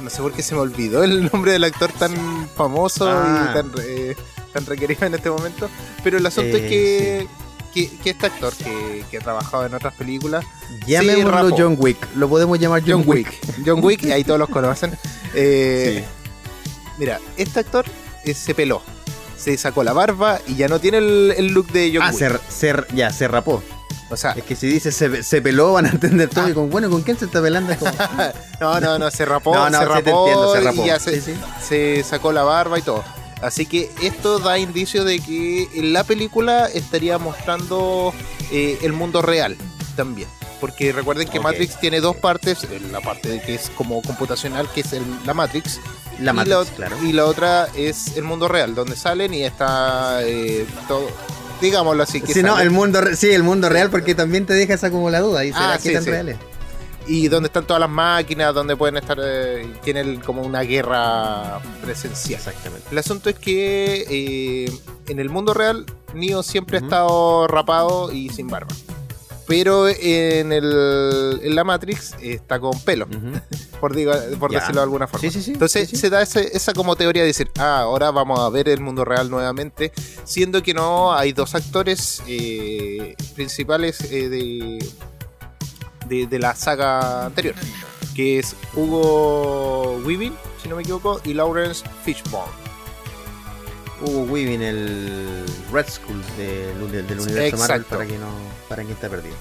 [0.02, 2.14] no sé por qué se me olvidó el nombre del actor tan
[2.56, 3.50] famoso Ah.
[3.50, 4.16] y tan, eh,
[4.54, 5.70] tan requerido en este momento,
[6.04, 7.28] pero el asunto es Eh,
[7.74, 10.46] que, que, que este actor que, que ha trabajado en otras películas
[10.86, 11.56] Llamémoslo rapó.
[11.58, 13.34] John Wick, lo podemos llamar John, John Wick.
[13.66, 14.98] John Wick, y ahí todos los conocen.
[15.36, 16.92] Eh, Sí.
[17.00, 17.86] Mira, este actor
[18.24, 18.84] eh, se peló.
[19.36, 22.42] Se sacó la barba y ya no tiene el, el look de John Ah, Wick.
[22.50, 23.64] se, se- ya, se rapó.
[24.10, 26.48] O sea, Es que si dice se, se peló, van a entender todo.
[26.50, 27.76] Y con, bueno, ¿con quién se está pelando?
[27.78, 27.92] Como-
[28.62, 30.84] no, no, no, se rapó, no, no, se rapó, entiendo, se rapó.
[30.84, 31.40] y ya se, Sí, sí.
[31.68, 33.04] se sacó la barba y todo.
[33.42, 38.14] Así que esto da indicio de que la película estaría mostrando
[38.52, 39.58] eh, el mundo real
[39.96, 40.30] también.
[40.62, 41.42] Porque recuerden que.
[41.42, 45.34] Matrix tiene dos partes, la parte de que es como computacional, que es el- la
[45.34, 45.82] Matrix,
[46.22, 46.98] La y, Matrix, la, claro.
[47.04, 51.10] y la otra es el mundo real, donde salen y está eh, todo,
[51.64, 52.22] digámoslo así.
[52.22, 55.10] Que Sí, no, el mundo, sí, el mundo real, porque también te deja esa como
[55.10, 55.44] la duda.
[55.46, 56.34] ¿Y será Ah, que sí, tan sí.
[57.08, 62.40] y donde están todas las máquinas, donde pueden estar, eh, tienen como una guerra presencial.
[62.40, 62.88] Exactamente.
[62.92, 64.72] El asunto es que eh,
[65.08, 66.86] en el mundo real Neo siempre Ujú.
[66.86, 68.74] ha estado rapado y sin barba.
[69.46, 73.08] Pero en, el, en la Matrix está con pelo,
[73.82, 75.22] por, digo- por decirlo de alguna forma.
[75.22, 75.52] Sí, sí, sí.
[75.52, 78.80] Entonces se da ese- esa como teoría de decir, ah, ahora vamos a ver el
[78.80, 79.92] mundo real nuevamente,
[80.24, 84.80] siendo que no hay dos actores eh, principales eh, de,
[86.08, 87.56] de, de la saga anterior,
[88.16, 92.63] que es Hugo Weaving, si no me equivoco, y Lawrence Fishburne.
[94.04, 98.28] Hugo Weaving, el Red Skull del, del- del universo Marvel, para que no,
[98.70, 99.36] para quien está perdido.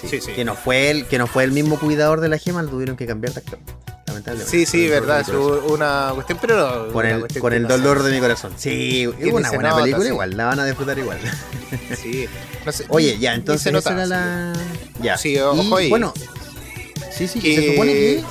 [0.00, 0.32] Sí, Sí, sí.
[0.32, 2.96] Que no fue el, que no fue el mismo cuidador de la gema, lo tuvieron
[2.96, 3.58] que cambiar de actor.
[4.06, 4.50] Lamentablemente.
[4.50, 6.56] Sí, sí, verdad, es una cuestión, pero
[6.86, 8.52] no, Con el, cuestión con el no dolor de mi corazón.
[8.56, 10.10] Sí, es una buena nota, película sí.
[10.10, 11.18] igual, la van a disfrutar igual.
[12.00, 12.26] Sí,
[12.64, 15.02] no sé, Oye, ya, entonces nota, esa era así la...
[15.02, 15.18] Ya.
[15.18, 15.90] Sí, ojo Y, ahí.
[15.90, 16.14] Bueno,
[17.10, 18.24] sí, sí, Que- se supone que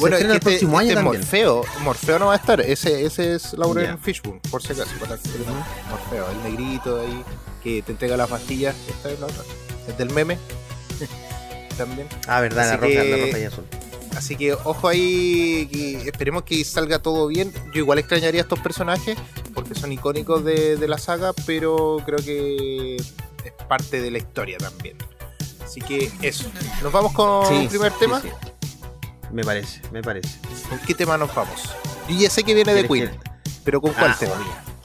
[0.00, 1.20] Bueno, se es estrena que el próximo este, año este también.
[1.22, 3.96] Morfeo, Morfeo no va a estar, ese, ese es Lauren Ya.
[3.98, 4.90] Fishburne, por si acaso.
[5.00, 5.54] para que sepan.
[5.90, 7.24] Morfeo, el negrito ahí
[7.62, 9.42] que te entrega las pastillas, esta es la otra.
[9.88, 10.38] Es del meme.
[11.76, 12.08] También.
[12.26, 13.64] Ah, verdad, la roja, que- la roja y azul.
[14.16, 17.52] Así que ojo ahí, que esperemos que salga todo bien.
[17.72, 19.16] Yo igual extrañaría a estos personajes
[19.54, 23.14] porque son icónicos de, de la saga, pero creo que es
[23.68, 24.96] parte de la historia también.
[25.64, 26.50] Así que eso.
[26.82, 28.20] Nos vamos con el primer sí, tema.
[28.20, 28.28] sí.
[29.32, 30.28] Me parece, me parece.
[30.68, 31.62] ¿Con qué tema nos vamos?
[32.08, 33.30] Yo ya sé que viene de ¿Quieres Queen, que-
[33.64, 34.32] pero ¿con cuál Ah, tema?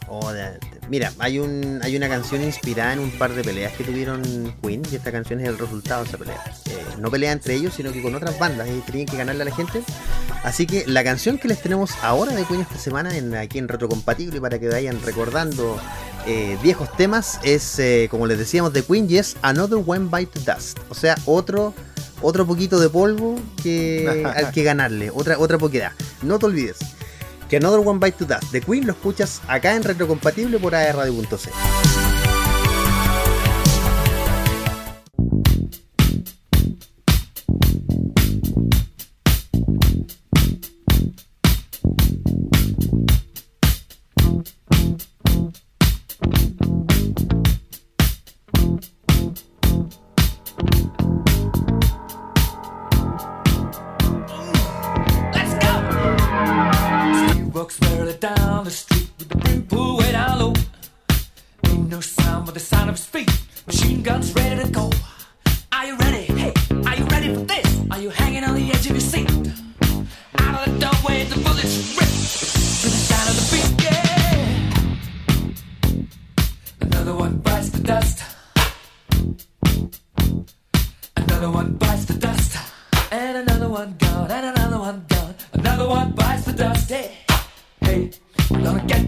[0.08, 3.84] Oh, de- mira, hay un hay una canción inspirada en un par de peleas que
[3.84, 4.21] tuvieron
[4.62, 6.43] Queen y esta canción es el resultado de esa pelea.
[6.69, 9.45] Eh, no pelea entre ellos, sino que con otras bandas y tenían que ganarle a
[9.45, 9.81] la gente.
[10.43, 13.67] Así que la canción que les tenemos ahora de Queen esta semana en, aquí en
[13.67, 15.79] Retrocompatible para que vayan recordando
[16.27, 20.39] eh, viejos temas es, eh, como les decíamos, de Queen y es Another One Bite
[20.41, 20.77] Dust.
[20.89, 21.73] O sea, otro
[22.25, 25.91] otro poquito de polvo que al que ganarle, otra otra poquedad.
[26.21, 26.77] No te olvides
[27.49, 31.51] que Another One Bite to Dust de Queen lo escuchas acá en Retrocompatible por ARradio.c.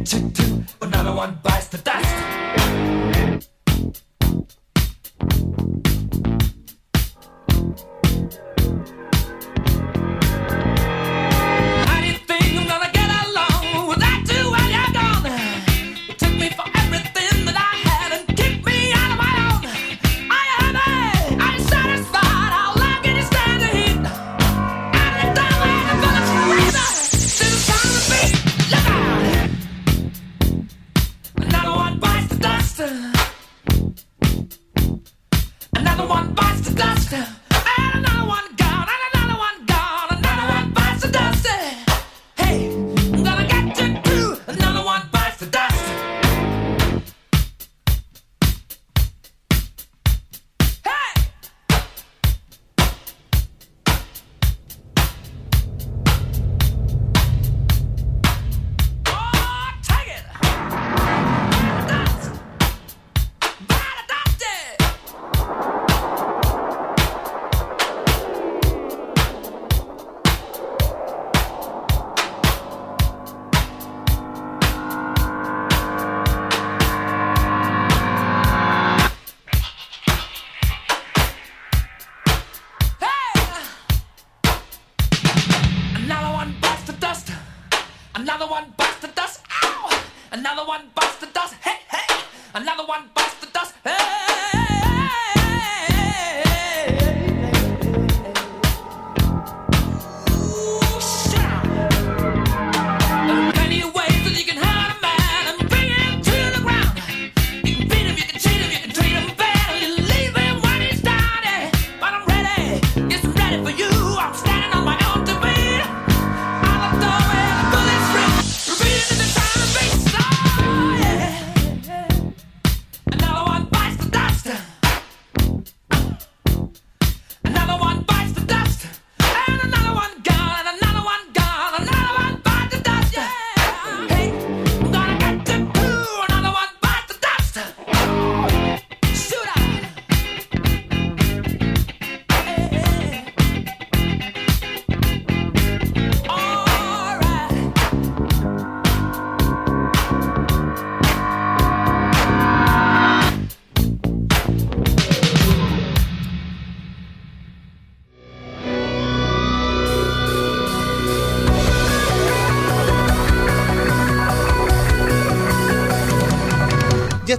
[0.08, 0.37] tick,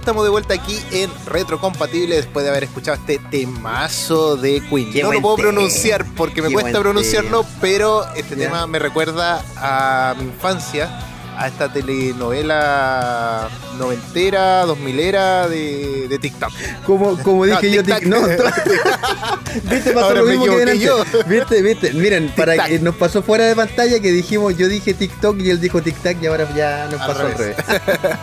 [0.09, 4.91] estamos de vuelta aquí en Retrocompatible después de haber escuchado este temazo de Queen.
[4.91, 8.45] Qué no lo puedo pronunciar porque me Qué cuesta pronunciarlo, pero este Ya.
[8.45, 10.89] tema me recuerda a mi infancia,
[11.39, 13.47] a esta telenovela
[13.77, 16.51] noventera, dos milera de, de TikTok.
[16.85, 18.21] Como, como No, dije yo, tic- no,
[19.71, 21.03] viste, pasó Ahora lo mismo que yo.
[21.27, 25.39] Viste, viste, miren, para que nos pasó fuera de pantalla que dijimos, yo dije TikTok
[25.39, 27.55] y él dijo tic-tac y ahora ya nos pasó al revés.
[27.57, 27.79] revés.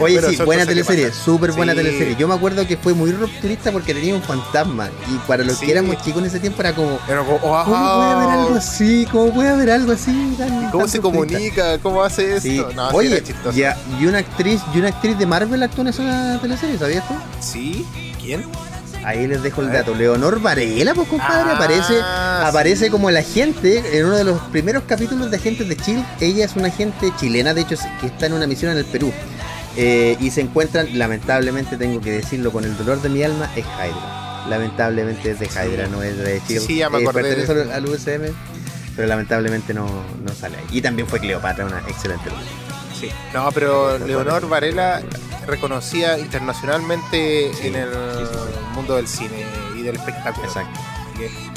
[0.00, 1.78] Oye, Pero sí, buena teleserie, súper buena Sí.
[1.78, 2.16] teleserie.
[2.16, 5.66] Yo me acuerdo que fue muy rupturista porque tenía un fantasma y para los Sí.
[5.66, 9.06] que éramos chicos en ese tiempo era como, ¿cómo puede haber algo wow, así?
[9.10, 10.34] ¿Cómo puede haber algo así?
[10.38, 11.38] tan- ¿Cómo tan se rupturista?
[11.38, 11.78] comunica?
[11.82, 12.40] ¿Cómo hace esto?
[12.40, 12.64] Sí.
[12.74, 13.56] No, sí Oye, era chistoso.
[13.56, 17.14] ya, y una actriz, y una actriz de Marvel actuó en esa teleserie, ¿sabías tú?
[17.40, 17.84] ¿Sí?
[18.20, 18.44] ¿Quién?
[19.04, 19.94] Ahí les dejo el dato.
[19.94, 22.90] Leonor Varela, pues compadre, Ah, aparece, aparece sí.
[22.90, 26.04] como el agente en uno de los primeros capítulos de Agentes de Chile.
[26.20, 29.12] Ella es una agente chilena, de hecho, que está en una misión en el Perú.
[29.76, 33.64] Eh, y se encuentran, lamentablemente tengo que decirlo con el dolor de mi alma, es
[33.64, 34.44] Hydra.
[34.48, 36.66] Lamentablemente es de Hydra, no es de Shield.
[36.66, 38.32] sí, ya me acordé de pertenece al- al USM,
[38.98, 40.64] pero lamentablemente no, no sale ahí.
[40.78, 42.30] Y también fue Cleopatra, una excelente.
[42.98, 43.08] Sí.
[43.32, 45.00] No, pero Leonor Varela
[45.46, 47.90] reconocida internacionalmente en el
[48.74, 49.46] mundo del cine
[49.78, 50.44] y del espectáculo.
[50.48, 50.80] Exacto.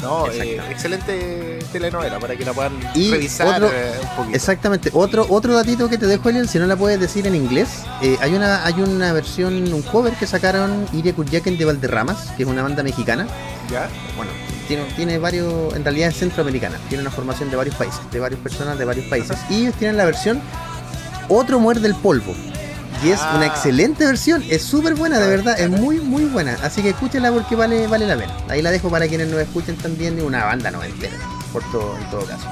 [0.00, 4.36] No, eh, excelente telenovela para que la puedan Y revisar otro- eh, un poquito.
[4.36, 4.90] Exactamente.
[4.92, 7.68] Otro, otro datito que te dejo, Elian, si no la puedes decir en inglés,
[8.02, 12.48] eh, hay una hay una versión, un cover que sacaron Iria de Valderramas, que es
[12.48, 13.26] una banda mexicana.
[13.68, 13.88] ¿Ya?
[14.16, 14.30] Bueno,
[14.68, 18.40] tiene, tiene varios, en realidad es centroamericana, tiene una formación de varios países, de varias
[18.40, 19.36] personas de varios países.
[19.50, 20.40] Y ellos tienen la versión
[21.28, 22.34] Otro muerde el polvo.
[23.04, 23.34] Y es Ah.
[23.36, 26.56] una excelente versión, es súper buena, de A ver, verdad, es muy, muy buena.
[26.62, 28.32] Así que escúchenla porque vale, vale la pena.
[28.48, 31.14] Ahí la dejo para quienes nos escuchen también, una banda noventera,
[31.52, 32.46] por todo, en todo caso.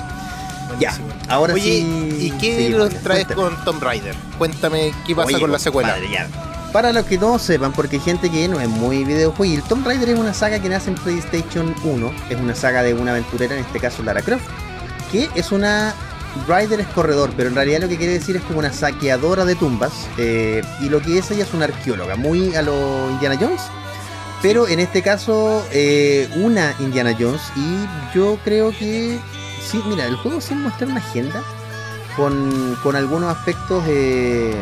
[0.78, 0.92] Ya,
[1.28, 2.16] ahora Oye, sí.
[2.20, 3.34] ¿y qué sí, bueno, traes cuéntame.
[3.34, 4.14] con Tomb Raider?
[4.38, 5.94] Cuéntame qué pasa Oye, con la secuela.
[5.94, 6.28] compadre, ya.
[6.72, 9.84] Para los que no sepan, porque hay gente que no es muy videojuego, el Tomb
[9.84, 13.54] Raider es una saga que nace en PlayStation 1, es una saga de una aventurera,
[13.56, 14.44] en este caso Lara Croft,
[15.10, 15.92] que es una
[16.46, 19.56] Rider es corredor, pero en realidad lo que quiere decir es como una saqueadora de
[19.56, 23.62] tumbas, eh, y lo que es ella es una arqueóloga, muy a lo Indiana Jones,
[24.40, 29.18] pero en este caso eh, una Indiana Jones, y yo creo que,
[29.60, 31.42] sí, mira, el juego sin mostrar una agenda,
[32.16, 34.54] con, con algunos aspectos eh,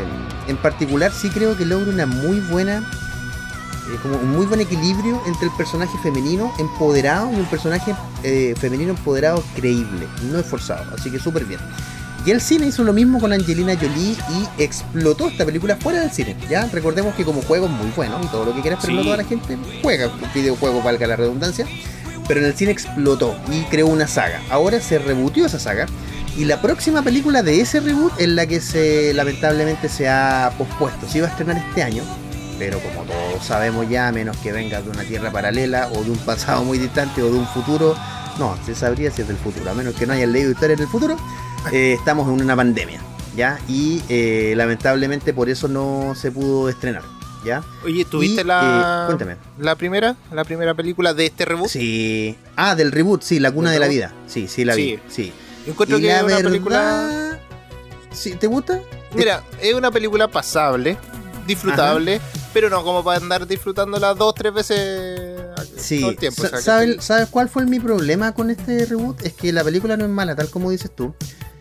[0.47, 5.21] en particular sí creo que logra una muy buena eh, como un muy buen equilibrio
[5.27, 11.11] entre el personaje femenino empoderado y un personaje eh, femenino empoderado creíble no esforzado así
[11.11, 11.61] que súper bien.
[12.27, 16.11] Y el cine hizo lo mismo con Angelina Jolie y explotó esta película fuera del
[16.11, 18.93] cine ya recordemos que como juego es muy bueno y todo lo que quieras pero
[18.93, 18.97] Sí.
[18.99, 21.67] no toda la gente juega videojuego valga la redundancia
[22.27, 24.43] pero en el cine explotó y creó una saga.
[24.51, 25.87] Ahora se rebutió esa saga
[26.39, 31.09] y la próxima película de ese reboot es la que se lamentablemente se ha pospuesto.
[31.09, 32.05] Se iba a estrenar este año,
[32.61, 36.13] pero como todos sabemos ya, a menos que venga de una tierra paralela o de
[36.13, 37.97] un pasado muy distante o de un futuro,
[38.39, 40.87] no, se sabría si es del futuro, a menos que no hayan leído historia del
[40.87, 41.17] futuro,
[41.73, 43.01] eh, estamos en una pandemia,
[43.37, 43.59] ¿ya?
[43.67, 47.03] Y eh, lamentablemente por eso no se pudo estrenar,
[47.45, 47.65] ¿ya?
[47.85, 50.15] Oye, ¿tuviste Y, la, eh, la primera?
[50.31, 51.69] ¿La primera película de este reboot?
[51.69, 52.37] Sí.
[52.55, 53.93] Ah, del reboot, sí, La Cuna ¿Del de la?
[53.93, 54.13] Vida.
[54.29, 55.33] Sí, sí, la vi, Sí.
[55.69, 56.43] Yo encuentro Y que es una verdad...
[56.45, 57.41] película...
[58.11, 58.81] ¿Sí, ¿Te gusta?
[59.15, 60.97] Mira, es una película pasable,
[61.47, 62.23] disfrutable,
[62.55, 65.21] pero no como para andar disfrutándola dos, tres veces
[65.77, 66.43] Sí, todo el tiempo.
[66.43, 67.03] O sea, ¿sabes, sí.
[67.03, 69.23] ¿sabes cuál fue mi problema con este reboot?
[69.27, 71.15] Es que la película no es mala, tal como dices tú.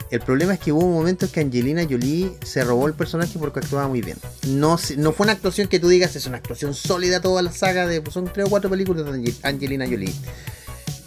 [0.09, 3.89] El problema es que hubo momentos que Angelina Jolie se robó el personaje porque actuaba
[3.89, 4.17] muy bien.
[4.47, 7.85] No, no fue una actuación que tú digas, es una actuación sólida toda la saga
[7.87, 8.01] de.
[8.09, 10.13] Son tres o cuatro películas de Ange- Angelina Jolie.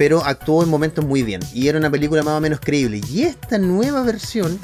[0.01, 1.43] Pero actuó en momentos muy bien.
[1.53, 3.03] Y era una película más o menos creíble.
[3.13, 4.59] Y esta nueva versión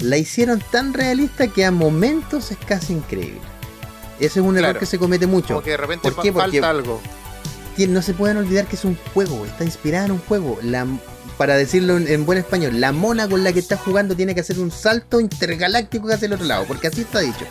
[0.00, 3.42] la hicieron tan realista que a momentos es casi increíble.
[4.18, 5.48] Ese es un error que se comete mucho.
[5.48, 6.32] Como que de repente ¿Por qué?
[6.32, 7.02] fa- Porque- falta algo.
[7.86, 10.58] No se pueden olvidar que es un juego, está inspirada en un juego.
[10.62, 10.86] La,
[11.36, 14.40] para decirlo en, en buen español, la mona con la que está jugando tiene que
[14.40, 17.44] hacer un salto intergaláctico hacia el otro lado, porque así está dicho.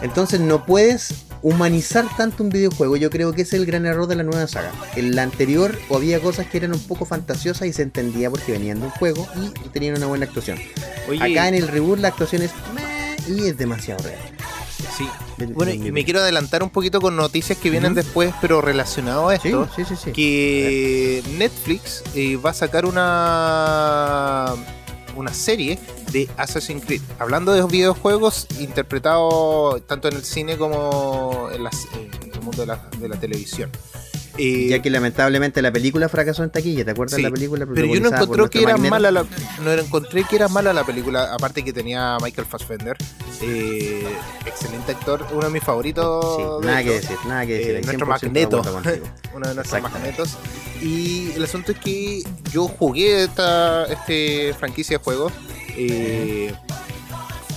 [0.00, 2.96] Entonces no puedes humanizar tanto un videojuego.
[2.96, 4.72] Yo creo que ese es el gran error de la nueva saga.
[4.96, 8.80] En la anterior había cosas que eran un poco fantasiosas y se entendía porque venían
[8.80, 10.58] de un juego y tenían una buena actuación.
[11.08, 12.50] Oye, Acá en el reboot la actuación es
[13.28, 14.20] y es demasiado real.
[14.96, 15.08] sí.
[15.54, 19.34] Bueno, y me quiero adelantar un poquito con noticias que vienen después, pero relacionado a
[19.34, 19.68] esto.
[19.74, 20.12] sí, sí, sí.
[20.12, 24.54] que Netflix eh, va a sacar una
[25.16, 25.78] una serie
[26.12, 32.40] de Assassin's Creed, hablando de videojuegos interpretados tanto en el cine como en, las- el
[32.42, 32.62] mundo
[32.98, 33.70] de la televisión.
[34.38, 37.66] Eh, Ya que lamentablemente la película fracasó en taquilla, ¿te acuerdas Sí, de la película?
[37.66, 39.26] pero yo no encontré que era mala la,
[39.62, 42.96] no encontré que era mala la película, aparte que tenía Michael Fassbender,
[43.42, 44.06] eh,
[44.46, 46.36] excelente actor, uno de mis favoritos.
[46.36, 47.70] Sí, de nada que decir, nada que decir.
[47.72, 49.04] Eh, ahí nuestro 100% de Magneto.
[49.34, 50.36] uno de nuestros magnetos.
[50.80, 55.32] Y el asunto es que yo jugué esta este franquicia de juegos.
[55.76, 56.54] eh,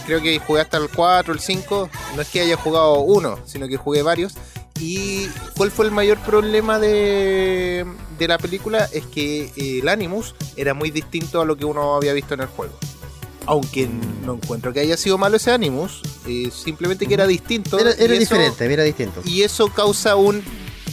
[0.06, 1.90] creo que jugué hasta el 4, el 5.
[2.16, 4.34] No es que haya jugado uno, sino que jugué varios.
[4.80, 7.86] ¿Y cuál fue el mayor problema de,
[8.20, 8.90] de la película?
[8.92, 12.42] Es que eh, el Animus era muy distinto a lo que uno había visto en
[12.42, 12.74] el juego.
[13.48, 13.88] Aunque
[14.26, 17.80] no encuentro que haya sido malo ese Animus, eh, simplemente que era distinto.
[17.80, 19.22] Era, eso- diferente, era distinto.
[19.24, 20.44] y eso causa un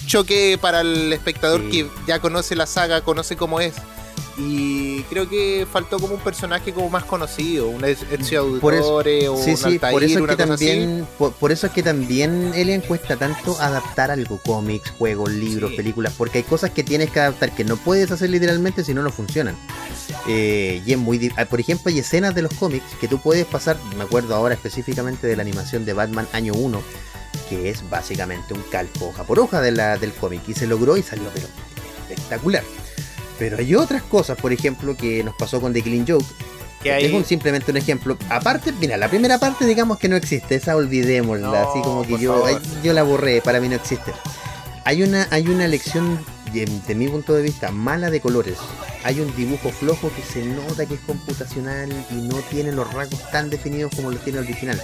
[0.07, 1.71] choque para el espectador Sí.
[1.71, 3.75] que ya conoce la saga, conoce cómo es.
[4.39, 9.29] Y creo que faltó como un personaje como más conocido, un Ezio Por eso- Auditore
[9.29, 11.83] o Sí, un sí, Altair, por eso es que también, por, por eso es que
[11.83, 15.77] también Alien cuesta tanto adaptar algo, cómics, juegos, libros, Sí.
[15.77, 19.03] películas, porque hay cosas que tienes que adaptar que no puedes hacer literalmente si no,
[19.03, 19.55] no funcionan.
[20.27, 23.45] Eh, y es muy, ah, por ejemplo, hay escenas de los cómics que tú puedes
[23.45, 26.81] pasar, me acuerdo ahora específicamente de la animación de Batman año 1,
[27.51, 30.97] que es básicamente un calco hoja por hoja de la, del cómic, y se logró
[30.97, 31.49] y salió pero
[32.09, 32.63] espectacular.
[33.43, 36.25] Pero hay otras cosas, por ejemplo, que nos pasó con The Killing Joke,
[36.81, 38.17] Que es un- simplemente un ejemplo.
[38.29, 42.19] Aparte, mira, la primera parte digamos que no existe, esa olvidémosla, No, así como que
[42.19, 44.13] yo, ay, yo la borré, para mí no existe.
[44.85, 48.59] Hay una, hay una lección, de, mi punto de vista, mala de colores.
[49.03, 53.29] Hay un dibujo flojo que se nota que es computacional y no tiene los rasgos
[53.33, 54.81] tan definidos como los tiene el original.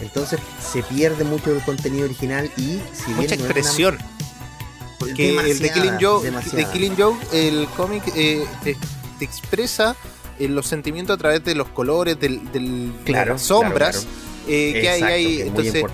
[0.00, 3.46] Entonces se pierde mucho del contenido original y si bien mucha no
[4.98, 8.76] Porque el de Killing Joke, de Killing Joke, el cómic eh, te,
[9.18, 9.94] te expresa
[10.38, 14.10] eh, los sentimientos a través de los colores, del, del- de Claro, las sombras claro,
[14.48, 15.40] eh, que hay ahí.
[15.42, 15.84] Entonces.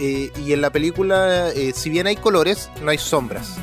[0.00, 3.54] Eh, y en la película, eh, si bien hay colores, no hay sombras.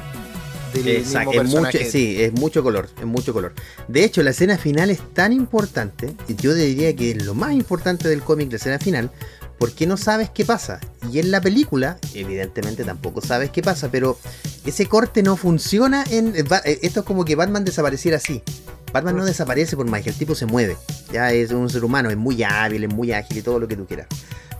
[0.73, 1.89] Del Exacto, mismo es mucho, personaje.
[1.91, 3.53] sí, es mucho color, es mucho color.
[3.87, 7.53] De hecho, la escena final es tan importante, y yo diría que es lo más
[7.53, 9.09] importante del cómic, la escena final,
[9.59, 10.79] porque no sabes qué pasa.
[11.11, 14.17] Y en la película, evidentemente tampoco sabes qué pasa, pero
[14.65, 16.35] ese corte no funciona en...
[16.35, 18.41] eh, eh, Esto es como que Batman desapareciera así.
[18.93, 20.77] Batman no desaparece por que el tipo se mueve.
[21.11, 23.75] Ya es un ser humano, es muy hábil, es muy ágil y todo lo que
[23.75, 24.07] tú quieras.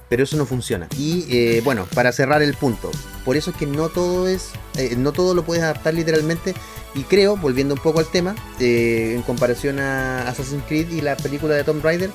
[0.09, 0.87] Pero eso no funciona.
[0.97, 2.91] Y eh, bueno, para cerrar el punto,
[3.25, 4.49] por eso es que no todo es,
[4.97, 6.53] no todo lo puedes adaptar literalmente.
[6.95, 11.53] Y creo, volviendo un poco al tema, en comparación a Assassin's Creed y la película
[11.53, 12.09] de Tomb Raider,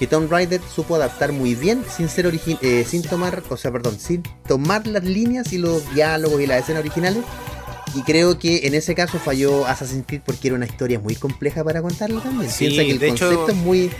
[0.00, 3.70] que Tomb Raider supo adaptar muy bien sin ser origi- eh, sin tomar, o sea,
[3.70, 7.22] perdón, sin tomar las líneas y los diálogos y las escenas originales.
[7.94, 11.62] Y creo que en ese caso falló Assassin's Creed porque era una historia muy compleja
[11.64, 12.50] para contarla también.
[12.50, 13.90] Sí, Piensa que el de hecho- concepto es muy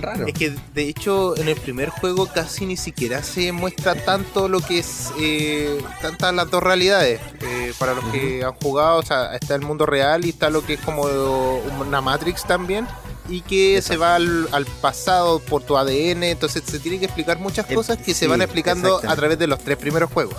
[0.00, 0.26] raro.
[0.26, 4.60] Es que de hecho en el primer juego casi ni siquiera se muestra tanto lo
[4.60, 7.20] que es eh, tantas las dos realidades.
[7.42, 10.64] Eh, para los que han jugado, o sea, está el mundo real y está lo
[10.64, 11.02] que es como
[11.80, 12.86] una Matrix también.
[13.28, 17.38] Y que se va al, al pasado por tu ADN, entonces se tiene que explicar
[17.38, 20.36] muchas Eh, cosas que se van explicando a través de los tres primeros juegos.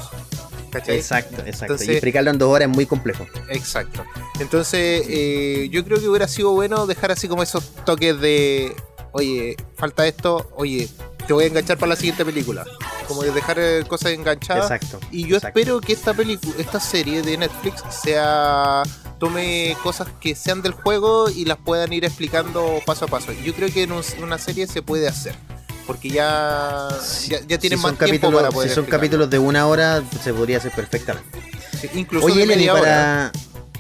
[0.72, 0.98] ¿Cachai?
[0.98, 1.66] Exacto, exacto.
[1.66, 3.26] Entonces- y explicarlo en dos horas es muy complejo.
[3.50, 4.04] Exacto.
[4.40, 8.76] Entonces, eh, yo creo que hubiera sido bueno dejar así como esos toques de,
[9.14, 10.90] oye, falta esto, oye,
[11.26, 12.66] te voy a enganchar para la siguiente película.
[13.08, 14.70] Como de dejar eh, cosas enganchadas.
[14.70, 15.00] Exacto.
[15.12, 15.60] Y yo exacto.
[15.60, 18.84] espero que esta película, esta serie de Netflix sea
[19.30, 23.32] tome cosas que sean del juego y las puedan ir explicando paso a paso.
[23.44, 25.36] Yo creo que en un- una serie se puede hacer.
[25.88, 26.88] Porque ya,
[27.28, 29.02] ya, ya tienen si más tiempo capítulos, para poder Si son explicarlo.
[29.02, 31.40] capítulos de una hora, se podría hacer perfectamente.
[31.80, 32.82] Sí, incluso Oye, de hora.
[32.82, 33.32] para,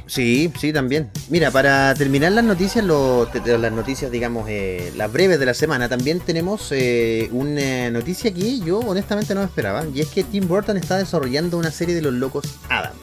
[0.07, 1.09] Sí, sí, también.
[1.29, 5.89] Mira, para terminar las noticias, lo- las noticias, digamos, eh, las breves de la semana,
[5.89, 10.77] también tenemos eh, una noticia que yo honestamente no esperaba, y es que Tim Burton
[10.77, 12.99] está desarrollando una serie de los locos Adams.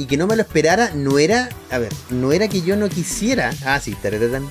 [0.00, 2.88] Y que no me lo esperara, no era, a ver, no era que yo no
[2.88, 4.48] quisiera, ah, sí, taratán.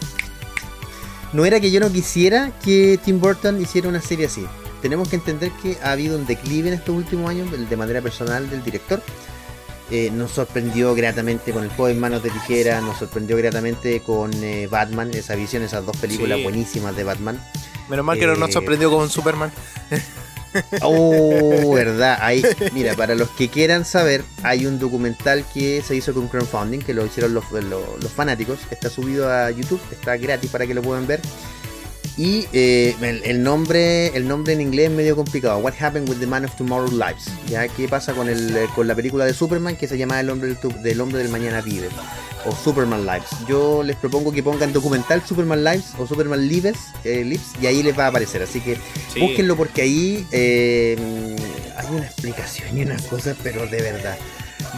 [1.34, 4.46] no era que yo no quisiera que Tim Burton hiciera una serie así.
[4.84, 8.48] Tenemos que entender que ha habido un declive en estos últimos años, de manera personal,
[8.50, 9.02] del director.
[9.90, 14.68] Eh, nos sorprendió gratamente con El joven Manos de Tijera, nos sorprendió gratamente con eh,
[14.70, 16.44] Batman, esa visión, esas dos películas Sí.
[16.44, 17.44] buenísimas de Batman.
[17.90, 19.52] Menos mal que no nos Eh, sorprendió con Superman.
[20.82, 22.18] Oh, verdad.
[22.22, 22.44] Ahí,
[22.74, 26.94] mira, para los que quieran saber, hay un documental que se hizo con crowdfunding, que
[26.94, 28.60] lo hicieron los, los- los fanáticos.
[28.72, 31.22] Está subido a YouTube, está gratis para que lo puedan ver.
[32.20, 35.58] Y eh, el, el nombre el nombre en inglés es medio complicado.
[35.60, 37.32] What Happened with the Man of Tomorrow Lives.
[37.48, 37.66] ¿Ya?
[37.70, 40.54] ¿Qué pasa con, el, eh, con la película de Superman que se llama El hombre
[40.54, 41.88] del, del hombre del mañana vive?
[42.46, 43.30] O Superman Lives.
[43.48, 47.84] Yo les propongo que pongan documental Superman Lives o Superman Lives, eh, Lives y ahí
[47.84, 48.44] les va a aparecer.
[48.44, 48.78] Así que
[49.14, 49.22] Sí.
[49.22, 50.98] Búsquenlo porque ahí eh,
[51.78, 54.18] hay una explicación y unas cosas, pero de verdad.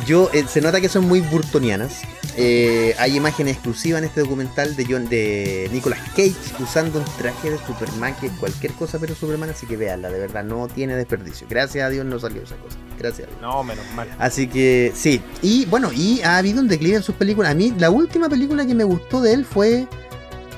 [0.05, 2.01] Yo eh, se nota que son muy burtonianas.
[2.37, 7.51] Eh, hay imágenes exclusivas en este documental de John, de Nicolas Cage usando un traje
[7.51, 10.95] de Superman que es cualquier cosa pero Superman, así que véanla, de verdad no tiene
[10.95, 11.45] desperdicio.
[11.49, 12.77] Gracias a Dios no salió esa cosa.
[12.97, 13.41] Gracias a Dios.
[13.41, 14.07] No, menos mal.
[14.17, 15.21] Así que sí.
[15.41, 17.51] Y bueno, y ha habido un declive en sus películas.
[17.51, 19.87] A mí, la última película que me gustó de él fue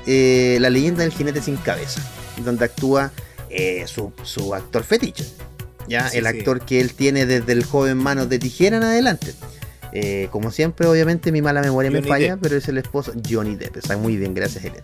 [0.06, 2.00] eh, La leyenda del jinete sin cabeza,
[2.44, 3.10] donde actúa
[3.86, 5.24] su, su actor fetiche.
[5.88, 6.28] Ya, Sí, el sí.
[6.38, 9.34] actor que él tiene desde el joven Manos de Tijera en adelante.
[9.92, 12.42] Eh, como siempre, obviamente, mi mala memoria me falla, Depp.
[12.42, 13.76] pero es el esposo Johnny Depp.
[13.76, 14.82] Está muy bien, gracias, Elena.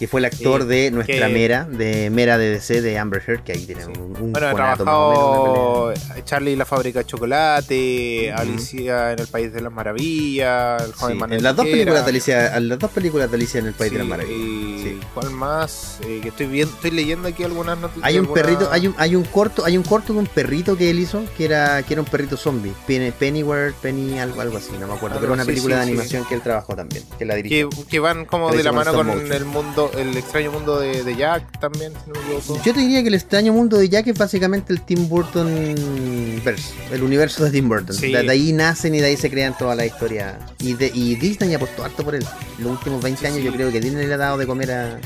[0.00, 3.22] Que fue el actor Sí, de nuestra que- Mera, de Mera de DC, de Amber
[3.24, 3.90] Heard, que ahí tiene Sí.
[3.96, 5.92] un, un Bueno, ha trabajado
[6.24, 8.32] Charlie y la fábrica de chocolate.
[8.32, 12.04] Alicia en el País de las Maravillas, el joven Sí, Manuel en las dos películas
[12.04, 15.04] de Alicia, en las dos películas de Alicia en el País de las Maravillas.
[15.14, 15.98] ¿Cuál más?
[16.06, 18.04] Eh, que estoy viendo, estoy leyendo aquí algunas noticias.
[18.06, 20.76] Hay un alguna- perrito, hay un, hay un corto, hay un corto de un perrito
[20.76, 24.56] que él hizo, que era, que era un perrito zombie, Penny, Pennyworth, Penny, algo, algo
[24.56, 27.24] así, no me acuerdo, Ah, pero una película de animación que él trabajó también, que
[27.24, 27.68] la dirigió.
[27.88, 29.32] que van como de la mano con motion.
[29.32, 32.62] el mundo, el extraño mundo de, de Jack también, si no me equivoco.
[32.64, 36.72] Yo te diría que el extraño mundo de Jack es básicamente el Tim Burton verse,
[36.92, 37.94] el universo de Tim Burton.
[37.96, 38.12] Sí.
[38.12, 40.38] De, de ahí nacen y de ahí se crean toda la historia.
[40.58, 42.24] Y, de, y Disney apostó harto por él.
[42.58, 43.44] Los últimos 20 Sí, años sí.
[43.44, 44.98] yo creo que Disney le ha dado de comer a...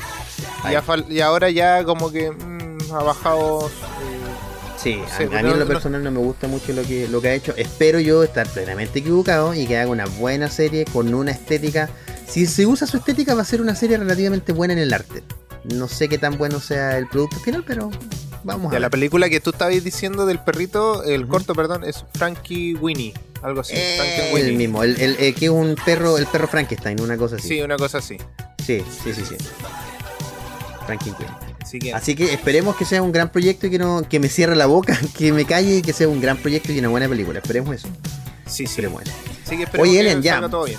[1.09, 3.67] Y, ahora ya como que mm, ha bajado.
[3.67, 3.71] eh,
[4.77, 7.19] Sí, Sí, a, a mí en lo personal no me gusta mucho lo que, lo
[7.21, 7.53] que ha hecho.
[7.57, 11.89] Espero yo estar plenamente equivocado y que haga una buena serie con una estética.
[12.27, 15.23] Si se usa su estética va a ser una serie relativamente buena en el arte.
[15.73, 17.89] No sé qué tan bueno sea el producto final, pero
[18.43, 18.91] vamos ya a la ver.
[18.91, 23.73] película que tú estabas diciendo del perrito, el corto, perdón, es Frankie Winnie, algo así.
[23.75, 24.51] Eh, Frankenweenie.
[24.51, 27.47] el mismo, el, el- el que es un perro, el perro Frankenstein, una cosa así.
[27.47, 28.17] Sí, una cosa así.
[28.65, 29.23] sí, sí, sí.
[29.27, 29.35] sí.
[30.85, 31.29] Frankenstein.
[31.61, 34.29] Así que Así que esperemos que sea un gran proyecto y que no que me
[34.29, 37.09] cierre la boca, que me calle y que sea un gran proyecto y una buena
[37.09, 37.39] película.
[37.39, 37.87] Esperemos eso.
[38.45, 38.63] sí, sí.
[38.65, 39.11] Esperemos eso.
[39.45, 40.33] Así que esperemos Oye, que Elian, ya.
[40.33, 40.77] salga todo bien.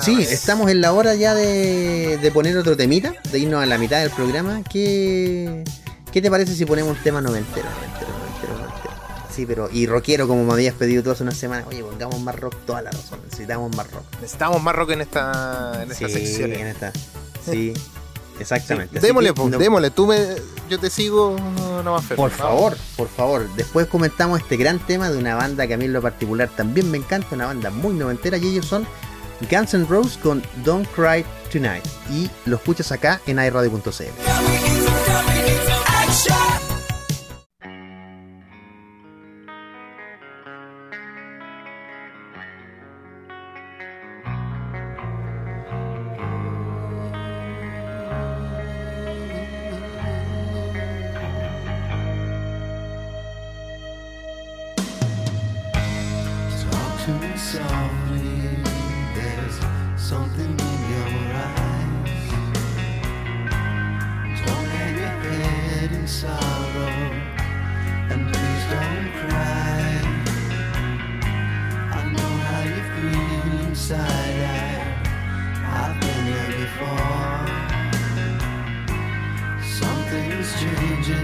[0.00, 3.76] Sí, estamos en la hora ya de, de poner otro temita, de irnos a la
[3.78, 4.62] mitad del programa.
[4.70, 5.62] ¿Qué,
[6.10, 8.94] qué te parece si ponemos un tema noventero, noventero, noventero, noventero?
[9.34, 11.64] Sí, pero y rockero como me habías pedido tú hace una semana.
[11.68, 13.20] Oye, pongamos más rock, toda la razón.
[13.24, 14.04] Necesitamos más rock.
[14.20, 16.58] Necesitamos más rock en esta en estas sí, secciones.
[16.60, 16.92] en esta.
[17.50, 17.72] Sí,
[18.38, 19.00] exactamente.
[19.00, 19.90] Sí, Démosle, que no- démosle.
[19.90, 20.18] Tú me,
[20.68, 21.36] yo te sigo,
[21.82, 22.04] no, más.
[22.04, 23.48] Por favor, por favor.
[23.56, 26.90] Después comentamos este gran tema de una banda que a mí en lo particular también
[26.90, 28.86] me encanta, una banda muy noventera y ellos son
[29.48, 31.84] Guns N' Roses con Don't Cry Tonight.
[32.10, 33.90] Y lo escuchas acá en iRadio.cl.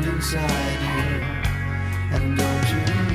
[0.09, 3.06] inside you, and don't you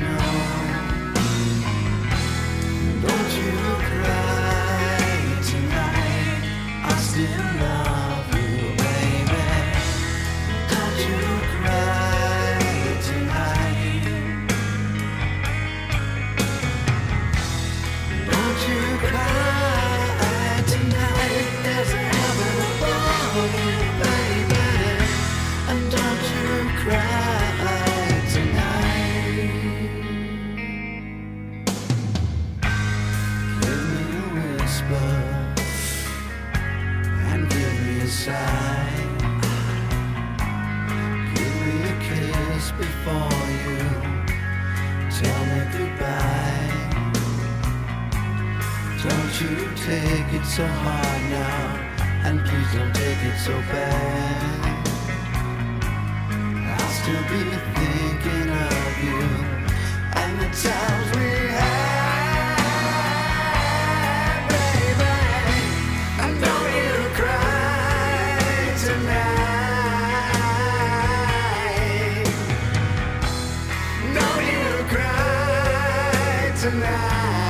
[76.62, 77.41] tonight.